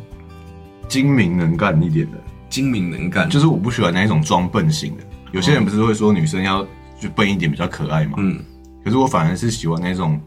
[0.90, 2.18] 精明能干一点的，
[2.50, 5.04] 精明能干，就是我不喜欢那一种装笨型的。
[5.32, 6.66] 有些人不是会说女生要
[7.00, 8.14] 就笨一点比较可爱嘛？
[8.18, 8.40] 嗯，
[8.84, 10.20] 可是我反而是喜欢那种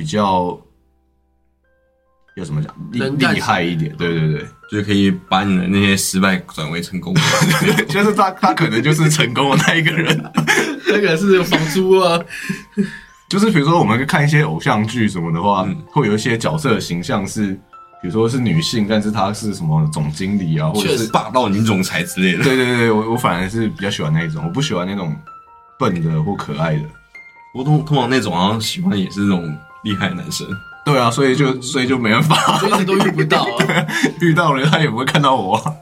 [0.00, 0.58] 比较
[2.36, 2.74] 要怎么讲
[3.18, 3.94] 厉害一点。
[3.98, 7.14] 对对对，就是可以把你的那些失败转为成功。
[7.86, 10.32] 就是他他可能就是成功的那一个人。
[10.88, 12.18] 那个是房租啊，
[13.28, 17.52] 就是比如说我们看一些偶像剧什么的话，嗯会有一些角色的形象是，
[18.00, 22.42] 比如说是女性，但是她是什么总经理啊，或者是霸道女总裁之类的。
[22.42, 25.14] 对对对，我我反而是比较喜欢那一种，我不喜欢那种
[25.78, 26.82] 笨的或可爱的。
[27.52, 30.46] 我通通常那种好像喜欢也是那种厉害的男生。
[30.84, 33.86] 对啊，所以就所以就没办法，我一直都遇不到啊。
[34.20, 35.74] 遇到了他也不会看到我啊。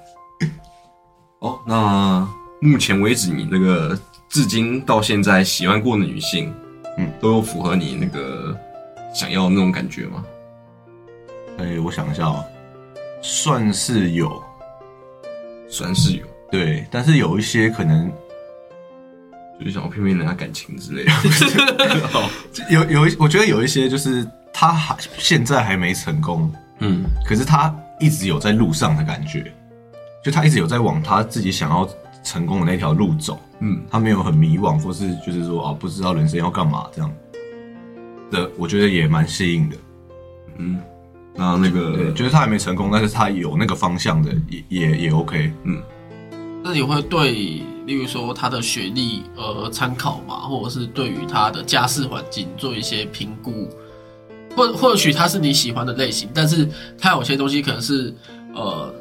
[1.41, 2.29] 哦，那
[2.61, 3.97] 目前为止，你那个
[4.29, 6.53] 至今到现在喜欢过的女性，
[6.99, 8.57] 嗯，都有符合你那个
[9.15, 10.25] 想要的那种感觉吗？
[11.59, 12.45] 哎，我想一下哦，
[13.23, 14.43] 算是有，
[15.69, 18.13] 算是有，对，但是有一些可能
[19.59, 21.13] 就是想要骗骗人家感情之类的。
[22.71, 29.53] 有有一，我觉得有一些就是他还现在还没成功，嗯，可是他一直有在路上的感觉，
[30.25, 31.89] 就他一直有在往他自己想要
[32.23, 37.11] 成功的那条路走，嗯，他没有很迷惘，或是就是说啊不知道人生要干嘛这样
[38.31, 39.77] 的，我觉得也蛮吸引的。
[40.59, 40.81] 嗯，
[41.35, 45.81] 那那对，个就是他还没成功，但是他有那个方向的，也也也 OK 嗯。
[46.63, 53.67] 那你会对，例如说他的学历呃参考嘛，或者是对于他的家世环境做一些评估，
[54.55, 58.15] 或或许他是你喜欢的类型，但是他有些东西可能是
[58.55, 58.95] 呃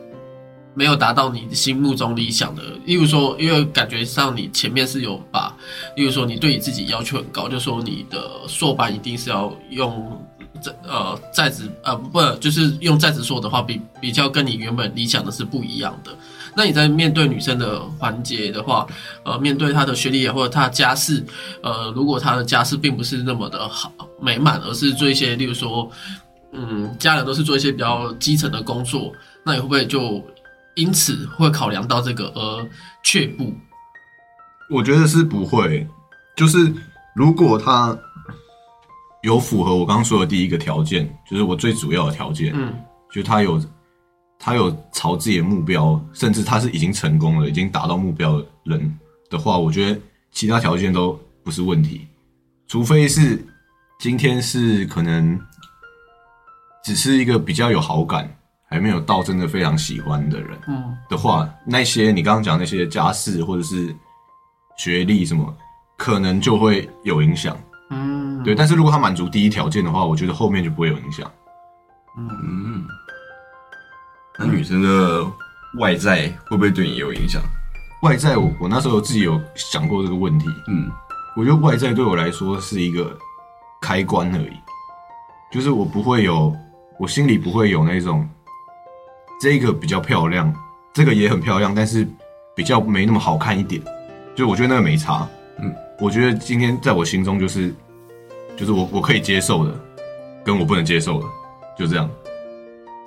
[0.74, 2.64] 没有达到你心目中理想的。
[2.86, 5.54] 例如说，因为感觉上你前面是有把，
[5.98, 10.20] 例如说你对你自己要求很高，就说你的硕班一定是要用。
[10.60, 16.12] 在呃在职呃不就是用在职硕的话，比比较跟你原本理想的是不一样的。
[16.58, 18.88] 那你在面对女生的环节的话，
[19.24, 21.24] 呃，面对她的学历也或者她的家世，
[21.62, 25.88] 呃，如果她的家世并不是那么的好美满，而是做一些，例如说，
[26.54, 29.14] 嗯，家人都是做一些比较基层的工作，
[29.46, 30.20] 那你会不会就
[30.74, 32.68] 因此会考量到这个而
[33.04, 33.54] 却步？
[34.72, 35.88] 我觉得是不会，
[36.36, 36.74] 就是
[37.16, 37.96] 如果他
[39.22, 42.74] 有符合我刚刚说的第一个条件，就是我最主要的条件，嗯，
[43.12, 43.62] 就他有
[44.40, 50.00] 他有朝自己的目标，甚至他是已经成功了，已经达到目标的人的话，我觉得
[50.32, 52.08] 其他条件都不是问题，
[52.68, 53.46] 除非是
[54.00, 55.40] 今天是可能
[56.84, 58.30] 只是一个比较有好感，
[58.70, 63.94] 还没有到真的非常喜欢的人，嗯，的话，那些你刚刚讲那些家世或者是
[64.78, 65.56] 学历什么，
[65.98, 67.58] 可能就会有影响。
[67.90, 71.30] 嗯，对，但是如果他满足第一条件的话，我觉得后面就不会有影响。
[72.18, 72.86] 嗯，
[74.38, 75.26] 那女生的
[75.80, 77.42] 外在会不会对你有影响？
[78.04, 80.90] 外在我我那时候自己有想过这个问题，嗯
[81.36, 83.18] 我觉得外在对我来说是一个
[83.82, 84.54] 开关而已，
[85.52, 86.56] 就是我不会有，
[87.00, 88.28] 我心里不会有那种
[89.40, 90.54] 这个比较漂亮，
[90.94, 92.08] 这个也很漂亮，但是
[92.56, 93.82] 比较没那么好看一点，
[94.36, 95.28] 就我觉得那个没差。
[95.60, 97.74] 嗯，我觉得今天在我心中就是
[98.56, 99.74] 就是我我可以接受的，
[100.44, 101.26] 跟我不能接受的，
[101.78, 102.10] 就这样。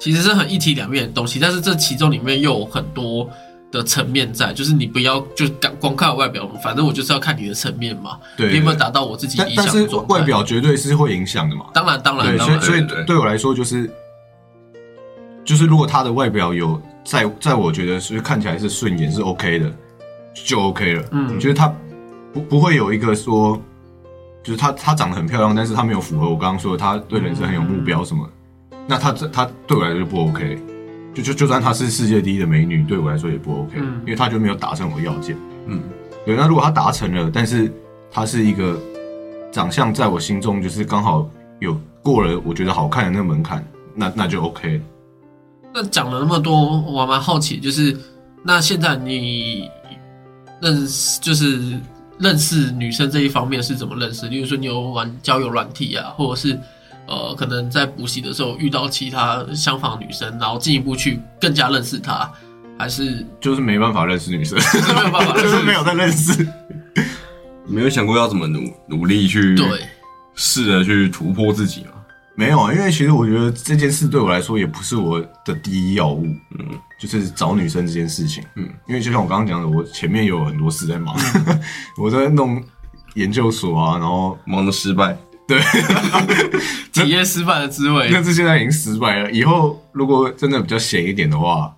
[0.00, 3.28] 其实是很一体两面的东西，但是这其中里面又有很多
[3.70, 10.14] 的层面在，就是你不要就光光看外表，反正我就是要看你的层面嘛，对你有没有达到我自己理但但是想的状态？
[10.14, 11.66] 外表绝对是会影响的嘛。
[11.74, 13.88] 当然当然对，所以所以对我来说就是
[15.44, 19.72] 就是如果他的外表有在在我觉得是看起来是顺眼是 OK 的，
[20.34, 21.04] 就 OK 了。
[21.12, 21.72] 嗯就是他
[22.32, 23.60] 不不会有一个说，
[24.42, 28.28] 就是她她长得很漂亮，但是她没有符合我刚刚说的，她对人生很有目标什么，
[28.90, 30.59] 那她这她对我来说就不 OK。
[31.14, 35.37] 就就就算她是世界第一的美女，对我来说也不 OK，、嗯因为她就没有达成我的要件。
[35.66, 35.81] 嗯，
[36.26, 37.72] 对，那如果她达成了，但是
[38.11, 38.79] 她是一个
[39.50, 44.81] 长相在我心中就是刚好有过了我觉得好看的那个门槛，那那就 OK。
[45.74, 47.96] 那讲了那么多，我还蛮好奇，就是
[48.44, 49.68] 那现在你
[50.61, 51.79] 认识就是
[52.18, 54.29] 认识女生这一方面是怎么认识？
[54.29, 56.59] 例如说你有玩交友软体啊，或者是
[57.06, 62.30] 呃可能在补习的时候遇到其他相仿女生，然后进一步去更加认识她，
[62.78, 66.46] 还是就是没办法认识女生，就是没有办法认识 就是没有在认识。
[67.66, 69.66] 没有想过要怎么努努力去对
[70.34, 71.90] 试着去突破自己嘛？
[72.34, 76.24] 没有啊，因为其实我觉得这件事对我来说也不是我的第一要务，
[76.58, 76.66] 嗯，
[76.98, 81.14] 就是找女生这件事情，嗯，因为就像我刚刚讲的，我前面有很多事在忙，
[81.98, 82.62] 我在弄
[83.14, 85.16] 研究所啊，然后忙的失败，
[85.50, 85.60] 对，
[86.92, 88.08] 体验失败的滋味？
[88.12, 89.30] 但是现在已经失败了。
[89.30, 91.74] 以后如果真的比较闲一点的话，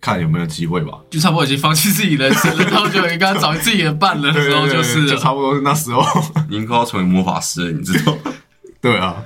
[0.00, 0.98] 看有没有机会吧。
[1.10, 6.02] 就差不多已经放弃自己人生了，然后就应该找自己的伴了的时候，就是了就差不多是那时候。
[6.48, 8.16] 你已经快要成为魔法师了，你知道？
[8.80, 9.16] 对啊，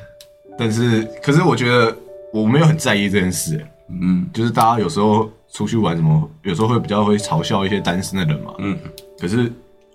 [0.58, 1.96] 但是可是我觉得
[2.32, 8.52] 我没有很在意这件事、欸嗯就是大家有时候出去玩什么，有时候会比较会嘲笑一些单身的人嘛。
[8.58, 8.76] 嗯，
[9.20, 9.50] 可是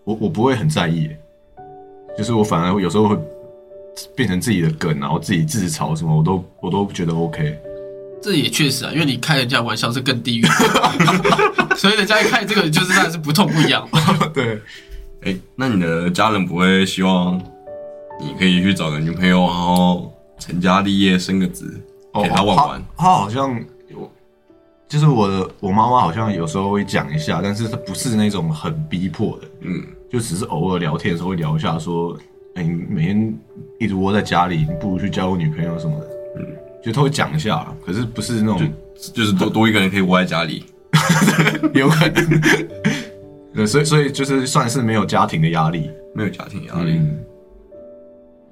[0.06, 1.20] 我我不会很在意欸，
[2.18, 3.18] 就是我反而有时候会
[4.16, 7.58] 变成自己的梗，然后自己自嘲什么，我都我都觉得 OK。
[8.22, 10.50] 这也确实啊，因为你开人家玩笑是更地狱的，
[11.76, 13.88] 所以人家一开这个就是当然是不痛不痒。
[14.32, 14.62] 对，
[15.24, 17.36] 哎、那你的家人不会希望
[18.20, 21.82] 你可以去找个女朋友，然后成家立业，生个子，
[22.22, 22.84] 给他玩玩？
[22.96, 24.12] 他他好像有，
[24.88, 32.16] 就是我的我妈妈好像有时候会讲一下，但是她不是那种很逼迫的，嗯，就只是偶尔聊天的时候会聊一下，说，
[32.56, 33.40] 哎、你每天
[33.80, 36.46] 一直窝在家里，你不如去交个女朋友什么的，嗯，
[36.84, 38.74] 就他会讲一下，可是不是那种
[39.14, 40.66] 就是多多一个人可以窝在家里。
[41.74, 42.42] 有可能，
[43.56, 47.18] 对，所以所以就是算是没有家庭的压力，没有家庭压力，嗯，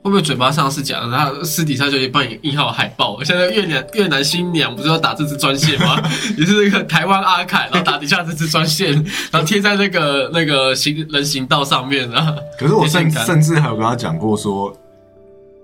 [0.02, 3.22] 会不会嘴巴上是讲，然后私底下就帮你印好海报？
[3.24, 6.02] 现在越南越南新娘不是要打这支专线吗？
[6.38, 8.94] 也是那个台湾阿凯，然后打底下这支专线，
[9.30, 12.34] 然后贴在那个那个行人行道上面啊。
[12.58, 14.74] 可是我甚甚至还有跟他讲过说，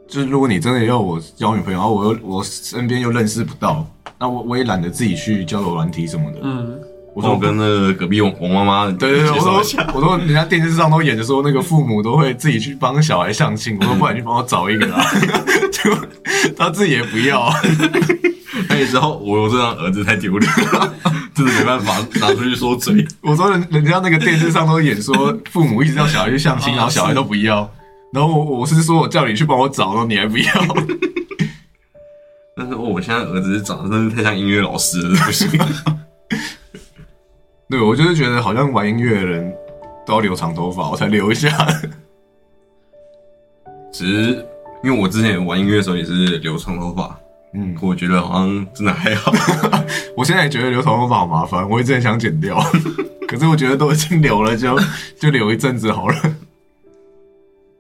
[0.08, 3.88] 就是如果你真的要我交女朋友，然后我又我身边又认识不到，
[4.20, 6.40] 那我我也懒得自己去交友软体什么的。
[6.44, 6.78] 嗯，
[7.16, 9.64] 我说我跟那个隔壁王王妈妈对对对，我说。
[9.94, 15.02] 我说人家电视上都演的说那个父母都会自己去帮小孩相亲，我说不然你去帮我找一个啊，
[15.72, 15.98] 结果
[16.58, 17.50] 他自己也不要，
[18.68, 20.94] 那你知道我有这样儿子太丢脸了，
[21.34, 23.08] 真的没办法拿出去说嘴。
[23.22, 27.72] 我说人人家那个电视上都演说父母一直叫小孩去相亲，啊然后小孩都不要，
[28.12, 30.52] 然后我我是说我叫你去帮我找，然后你还不要，
[32.58, 35.50] 但是哦，我现在儿子长得真是太像音乐老师了，不行。
[37.70, 39.54] 对我就是觉得好像玩音乐的人
[40.06, 41.50] 都要留长头发，我才留一下。
[43.92, 44.46] 只是
[44.84, 47.20] 因为我之前玩音乐的时候也是留长头发，
[47.54, 49.32] 嗯，我觉得好像真的还好。
[50.16, 52.60] 我现在也觉得留长头发好麻烦，我一直很想剪掉，
[53.28, 54.78] 可是我觉得都已经留了，就
[55.20, 56.36] 就留一阵子好了。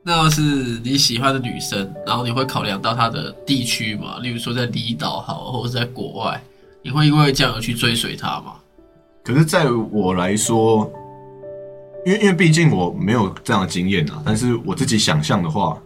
[0.02, 4.19] 那要是你喜欢的女生，然后你会考量到她的地区嘛？
[4.19, 6.41] 例如说在离岛好，或者是在国外，
[6.82, 8.54] 你会因为这样而去追随她吗？
[9.26, 10.90] 可是在我来说，
[12.06, 15.82] 因为因为毕竟我没有这样的经验啊，但是我自己想象的话，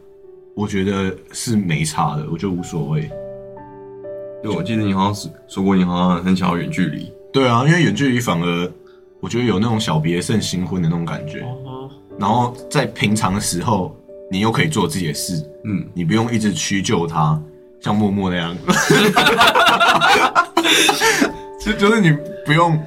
[0.53, 3.09] 我觉得是没差的，我觉得无所谓。
[4.43, 7.09] 对，我记得你好像是说过，你好像很想要远距离。
[7.31, 8.71] 对啊，因为远距离反而
[9.21, 13.95] 我觉得有那种小别胜新婚的那种感觉，哦，然后在平常的时候，
[14.29, 17.41] 你又可以做自己的事，嗯，你不用一直屈就他，
[17.79, 18.53] 像默默那样，
[21.63, 22.11] 就就是你
[22.45, 22.77] 不用，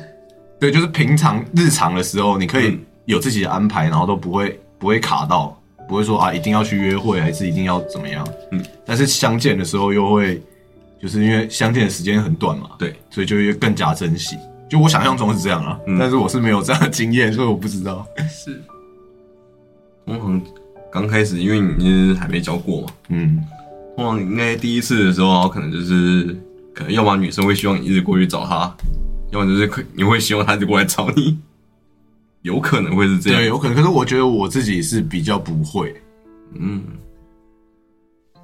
[0.63, 2.81] 对，就是平常日常的时候，你可以嗯。
[3.07, 10.41] 有自己的安排，然后都不会不会卡到，不会说啊一定要去约会，还是一定要怎么样，嗯，但是相见的时候又会，
[11.01, 14.39] 就是因为相见的时间很短嘛，对，所以就会更加珍惜。
[14.71, 15.99] 就我想象中是这样啊，嗯。
[15.99, 18.07] 但是我是没有这样的经验，所以我不知道。
[18.31, 18.63] 是。
[20.07, 20.41] 通常
[20.93, 23.45] 刚开始，因为你是还没交过嘛，嗯，
[23.97, 26.41] 通常应该第一次的时候，可能就是
[26.73, 28.73] 可能要么女生会希望你一直过去找她，
[29.33, 31.39] 要么就是可你会希望他就过来找你，
[32.43, 33.41] 有可能会是这样。
[33.41, 33.77] 对，有可能。
[33.77, 35.95] 可是我觉得我自己是比较不会，
[36.55, 36.83] 嗯，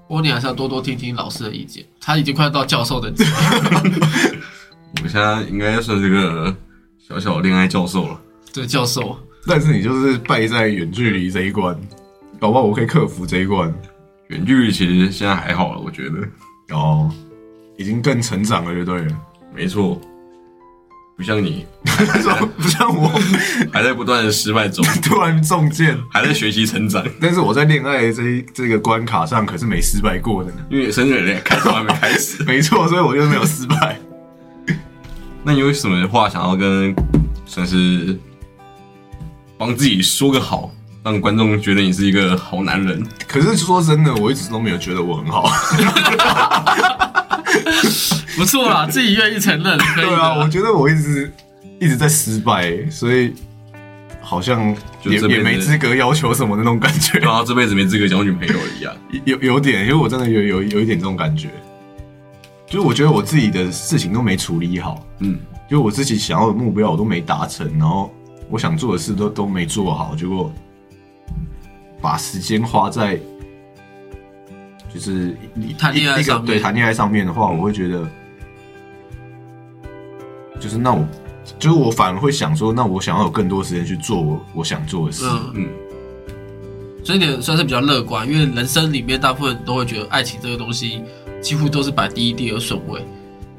[0.09, 3.31] 不过你还是要多多听听老师的意见，他已经快到教授的级了。
[5.03, 6.57] 我现在应该算是个
[6.99, 8.21] 小小的恋爱教授了。
[8.55, 11.79] 对，教授，但是你就是败在远距离这一关，
[12.41, 13.73] 搞不好我可以克服这一关。
[14.29, 16.75] 远距离其实现在还好了，我觉得。
[16.75, 17.11] 哦，
[17.77, 19.21] 已经更成长了，就对了。
[19.55, 20.01] 没错，
[21.19, 23.09] 不像你， 不像我，
[23.73, 27.05] 还在不断的失败中， 突然中箭，还在学习成长。
[27.21, 30.59] 但是我在恋爱这一这个关卡上可是没失败过的呢。
[30.71, 33.99] 因为生日连开头还没开始，没错，所以我就没有失败。
[35.43, 36.95] 那你有什么话想要跟，
[37.45, 38.17] 算是
[39.59, 40.71] 帮自己说个好，
[41.03, 43.05] 让观众觉得你是一个好男人？
[43.27, 45.51] 可是说真的，我一直都没有觉得我很好。
[48.37, 51.33] 不错啦，自己愿意承认， 可以对啊，我觉得我一直
[51.81, 53.33] 一直在失败，所以
[54.21, 54.75] 好像
[55.05, 57.19] 也也没资格要求什么的那种感觉。
[57.21, 58.95] 然，后这辈子没资格交女朋友一样。
[59.25, 61.49] 有有点，因为我真的有有有一点这种感觉，
[62.67, 65.39] 就是我觉得我自己的事情都没处理好，嗯，
[65.69, 68.13] 就我自己想要的目标我都没达成，然后
[68.51, 70.53] 我想做的事都都没做好，结果
[72.01, 73.19] 把时间花在
[74.93, 76.47] 就是你谈恋爱上面。
[76.47, 78.09] 对谈恋爱上面的话，我会觉得
[80.61, 81.07] 就是那我
[81.59, 85.53] 就是我反而会想说，那我想要有更多时间去做我我想做的事，嗯。
[85.55, 85.69] 嗯，
[87.05, 91.03] 所以你算是比较乐观，因为人生里面大部分都会觉得爱情这个东西
[91.41, 93.01] 几乎都是摆第一、第二顺位，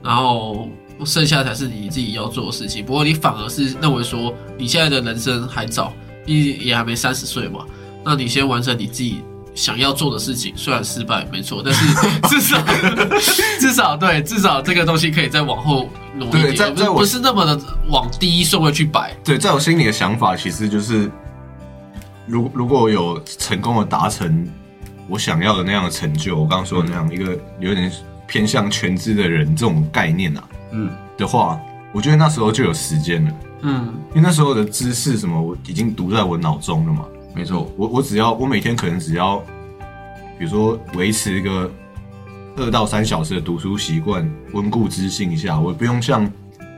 [0.03, 0.67] 然后
[1.05, 2.85] 剩下才是你自己要做的事情。
[2.85, 5.93] 不过你反而是认为说，你现在的人生还早，
[6.25, 7.65] 你也还没三十岁嘛，
[8.03, 9.21] 那你先完成你自己
[9.59, 11.85] 想要做的事情，虽然失败没错， 但是
[12.29, 12.63] 至少
[13.59, 19.13] 至少对，至少这个东西可以再往后努力一点，不是不是那么的往第一顺位去摆。
[19.21, 21.11] 对，在我心里的想法其实就是，
[22.25, 24.47] 如如果我有成功的达成
[25.09, 27.91] 我想要的那样的成就，我刚刚说的那样一个有点
[28.27, 31.59] 偏向全知的人这种概念啊嗯，的话，
[31.91, 33.31] 我觉得那时候就有时间了，
[33.63, 37.03] 嗯，因为那时候的知识什么我已经读在我脑中了嘛。
[37.35, 39.37] 没错，我我只要我每天可能只要，
[40.37, 41.71] 比如说维持一个
[42.57, 46.29] 二到三小时的读书习惯，温故知新一下，我不用像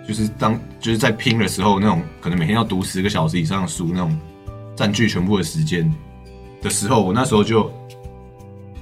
[0.08, 4.20] 就是当就是在拼的时候那种，可能每天要读十个小时以上的书那种，
[4.76, 5.91] 占据全部的时间
[6.62, 7.72] 的时候，我那时候就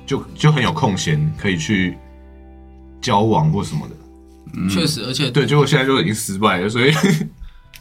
[0.05, 1.97] 就就很有空闲可以去
[2.99, 3.95] 交往或什么的。
[4.70, 6.91] 确实，而且对，结果现在就已经失败了，所以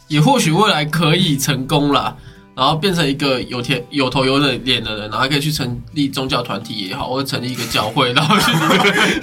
[0.07, 2.15] 也或许未来可以成功啦，
[2.59, 8.51] 然后变成一个有天有头有脸的人，然后还可以去成立宗教团体也好，或者成立一个教会，然后去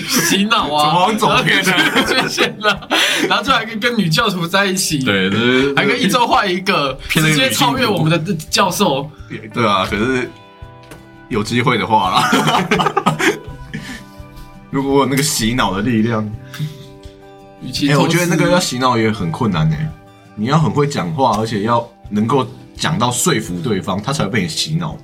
[0.09, 2.89] 洗脑啊， 怎么往走偏呢然后就捐献了，
[3.29, 9.11] 然后就还可以跟女教徒在一起，，对对，还可以一周换一个，直接超越我们的教授。
[9.53, 10.31] 对啊，可是
[11.29, 13.17] 有机会的话啦，
[14.73, 16.27] 如果我有那个洗脑的力量，
[17.91, 19.93] 哎、我觉得那个要洗脑也很困难哎、
[20.37, 24.97] 你要很会讲话，而且要能够讲到说服对方，他才会被你洗脑。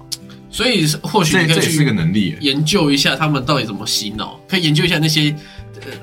[0.51, 2.39] 所以或许这也是个能力、欸。
[2.41, 5.35] 研究一下他们到底怎么洗脑，可以研究一下那些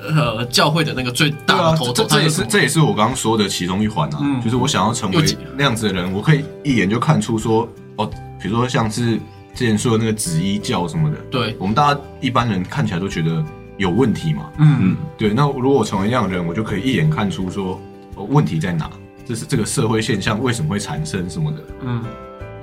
[0.01, 4.41] 呃教会的那个最大的头头，这这也是这也是我刚刚说的其中一环啊，嗯。
[4.41, 5.23] 就是我想要成为
[5.55, 8.09] 那样子的人，我可以一眼就看出说，哦，
[8.41, 9.19] 比如说像是
[9.53, 13.45] 之前说的那个紫衣教什么的，对，我们大家一般人看起来都觉得
[13.77, 17.79] 有问题嘛，嗯，对，那如果我成为那样的人，我就可以一眼看出说、
[18.15, 18.89] 哦、问题在哪，
[19.29, 21.57] 这是这个社会现象为什么会产生什么的。
[21.83, 22.03] 嗯，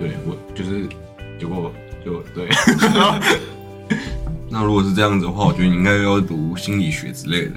[0.01, 0.85] 对我就是，
[1.39, 1.73] 结果
[2.05, 2.49] 就对，
[4.51, 7.53] 那如果是这样子的话，我觉得你应该要读心理学之类的，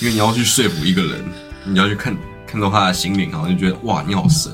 [0.00, 1.22] 因为你要去说服一个人，
[1.66, 2.16] 你要去看
[2.46, 4.50] 看到他的心灵，然后就觉得哇，你好神。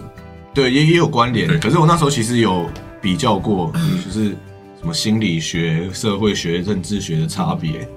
[0.52, 1.60] 对也也有关联。
[1.60, 2.68] 可是我那时候其实有
[3.00, 3.72] 比较过，
[4.04, 4.30] 就是
[4.80, 7.88] 什么心理学、社会学、认知学的差别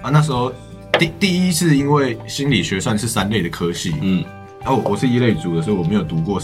[0.00, 0.10] 啊。
[0.10, 0.52] 那时候
[0.98, 4.24] 第第一是因为心理学算是三类的科系，嗯，
[4.60, 6.40] 然后我是一类组的，所以我没有读过，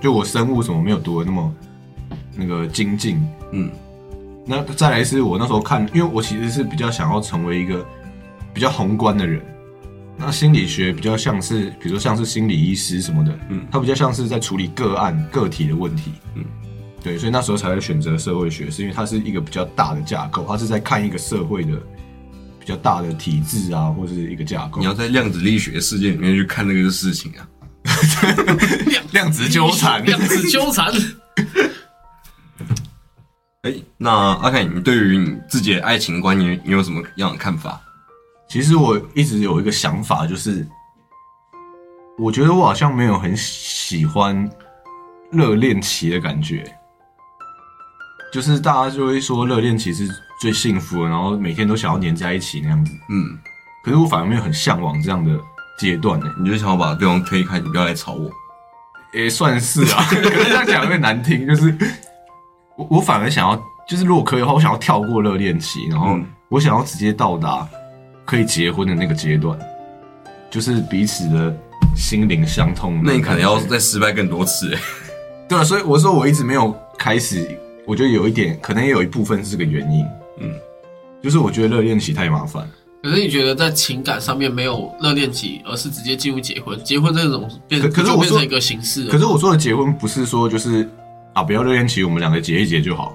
[0.00, 1.54] 就我生物什么没有读的那么
[2.34, 3.22] 那个精进。
[3.52, 3.70] 嗯，
[4.46, 7.84] 那再来是我那时候看，因为我其实是比较想要成为一个
[8.52, 9.40] 比较宏观的人。
[10.16, 13.66] 那心理学比较像是，比如说像是心理医师什么的，嗯。
[13.70, 16.44] 他比较像是在处理个案、个体的问题，嗯，
[17.02, 21.72] 对，所以那时候才会选择社会学，是因为它是一个比较大的架构，它是在看一个社会的
[22.64, 24.80] 比较大的体制啊，或是一个架构。
[24.80, 27.46] 你要在量子力学世界里面去看那个事情啊。
[29.12, 30.90] 量子纠缠， 量子纠缠。
[33.60, 37.78] 哎、那阿凯，你对于你自己的爱情观，你你有什么样的看法？
[38.48, 40.66] 其实我一直有一个想法，就是
[42.18, 44.50] 我觉得我好像没有很喜欢
[45.30, 46.64] 热恋期的感觉，
[48.32, 50.08] 就是大家就会说热恋期是
[50.44, 52.92] 最幸福的，然后每天都想要黏在一起那样子。
[53.08, 53.38] 嗯，
[53.82, 55.40] 可是我反而没有很向往这样的
[55.78, 56.30] 阶段呢。
[56.38, 58.30] 你就想要把对方推开，你不要来吵我。
[59.14, 61.74] 也算是啊， 可是这样讲有点难听，就是
[62.76, 63.56] 我我反而想要，
[63.88, 67.66] 就是如果可以的话，我想要跳过热恋期，然后嗯我想要直接到达
[68.26, 69.58] 可以结婚的那个阶段，
[70.50, 71.56] 就是彼此的
[71.96, 73.00] 心灵相通。
[73.02, 74.78] 那你可能要再失败更多次、欸。
[75.48, 80.04] 对啊，所以我说我一直没有开始，我觉得有一点，可能也有一部分是个原因，
[80.38, 80.52] 嗯，
[81.22, 82.68] 就是我觉得热恋期太麻烦。
[83.02, 86.78] 可是你觉得在情感上面没有热恋期，而是直接进入结婚？
[86.82, 89.06] 结婚这种变，可可是我变成一个形式。
[89.08, 90.88] 可是我说的结婚不是说就是
[91.34, 93.14] 啊，不要热恋期，我们两个结一结就好。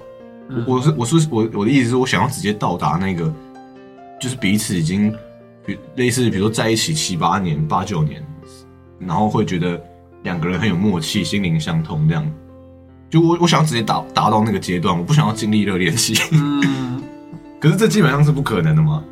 [0.49, 3.32] 嗯我我是我是我我的意思是我想要直接到达那个，
[4.20, 5.11] 就是彼此已经
[5.65, 8.24] 比类似，比如说在一起七八年、八九年，
[8.99, 9.80] 然后会觉得
[10.24, 12.32] 两个人很有默契、心灵相通这样。
[13.09, 16.15] 就我我想要直接达达到那个阶段，我不想要经历热恋期。
[16.32, 16.99] 嗯，
[17.60, 19.03] 可是这基本上是不可能的嘛，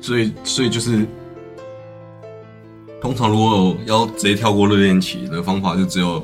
[0.00, 1.06] 所以所以就是
[3.00, 6.18] 通常如果要直接跳过热恋期的方法，就只有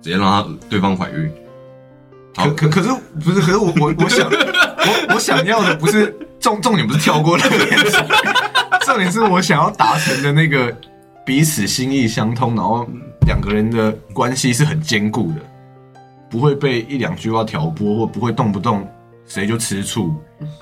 [0.00, 1.30] 直接让他对方怀孕。
[2.36, 2.88] 好可可可是
[3.24, 3.40] 不是？
[3.40, 7.96] 可是我我我想我我想要的不是重重点不是跳过热恋期，
[8.84, 10.76] 重点是我想要达成的那个
[11.24, 12.86] 彼此心意相通，然后
[13.26, 15.36] 两个人的关系是很坚固的，
[16.28, 18.84] 不会被一两句话挑拨，或不会动不动
[19.26, 20.14] 谁就吃醋。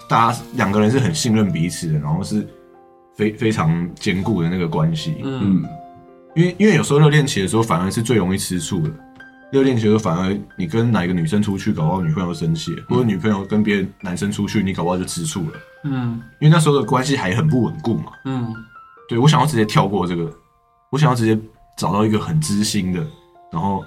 [0.09, 2.47] 大家两个人是很信任彼此的，然后是
[3.17, 5.17] 非非常坚固的那个关系。
[5.23, 5.69] 嗯，嗯，
[6.35, 8.91] 因为因为有时候热恋期的时候反而是最容易吃醋的。
[9.51, 15.59] 热恋期的时候反而你跟哪一个女生出去，搞不好女朋友生气，或者女朋友跟别的男生出去，你搞不好就吃醋了。
[15.85, 18.13] 嗯因为那时候的关系还很不稳固嘛。
[18.25, 18.55] 嗯
[19.09, 20.33] 对我想要直接跳过这个，
[20.91, 21.39] 我想要直接
[21.77, 23.07] 找到一个很知心的，
[23.53, 23.85] 然后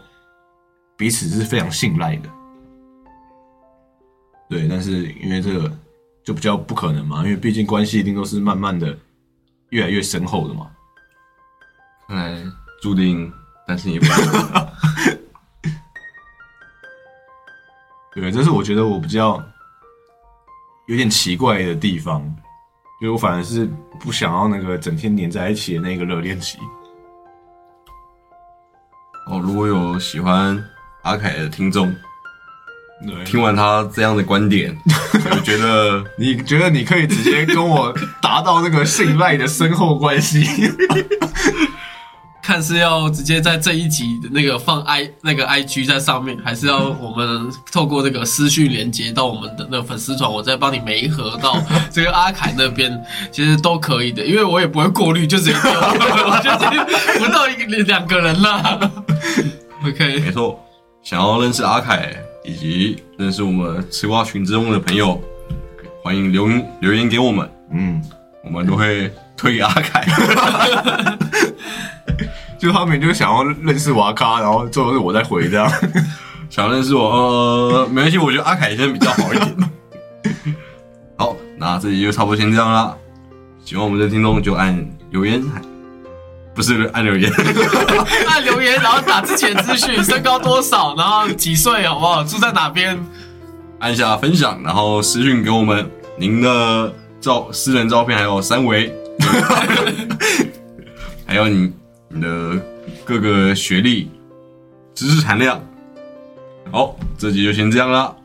[0.96, 2.30] 彼此是非常信赖的。
[4.50, 5.72] 对，但是因为这个
[6.24, 8.98] 就比较不可能嘛，因为毕竟关系一定都是慢慢的
[9.70, 10.70] 越来越深厚的嘛。
[12.08, 12.44] 看来
[12.82, 13.32] 注定
[13.68, 14.14] 单身一辈子。
[18.14, 19.44] 对，这是我觉得我比较
[20.88, 22.22] 有点奇怪的地方，
[23.02, 23.68] 就是我反而是
[24.00, 26.58] 不想要那个整天黏在一起的那个热恋期。
[29.28, 30.64] 哦，如果有喜欢
[31.02, 31.94] 阿凯的听众，
[33.06, 34.76] 对，听完他这样的观点，
[35.32, 40.46] 我觉得你觉得你可以直接跟我达到那个信赖的深厚关系？
[42.42, 51.60] 看是要直接在这一集的那个放 i 那个 i g 在上面，还是要我们透过那个私讯连接到我们的那个粉丝团，我再帮你媒合到
[51.92, 52.96] 这个阿凯那边，
[53.32, 58.80] 其实都可以的，因为我也不会过滤，就直接丢， 我就直接不到一个两个人啦。
[59.84, 60.60] OK，没错。
[61.02, 62.16] 想要认识阿凯
[62.46, 65.20] 以及认识我们吃瓜群之中的朋友，
[66.04, 68.02] 欢迎留言留言给我们，嗯，
[68.44, 70.06] 我们都会推给阿凯。
[72.58, 75.70] 就他们就想要认识瓦卡，然后最后是我在回这样。
[76.50, 79.58] 想认识我，呃，没关系，我觉得阿凯先比较好一点。
[81.18, 82.96] 好，那这里就差不多先这样啦。
[83.64, 85.44] 喜欢我们的听众就按留言，
[86.56, 87.30] 不是按留言，
[88.28, 92.24] 按留言，然后打之前资讯，身高多少，然后几岁，好不好？
[92.24, 92.98] 住在哪边？
[93.80, 95.86] 按下分享，然后私讯给我们
[96.18, 98.90] 您的照私人照片，还有三维，
[101.28, 101.74] 还有你
[102.08, 102.58] 你的
[103.04, 104.10] 各个学历、
[104.94, 105.62] 知识含量。
[106.72, 108.16] 好，这集就先这样啦，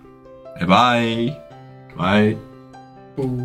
[0.60, 1.34] 拜拜。
[1.98, 2.36] 拜。
[3.16, 3.44] 嗯。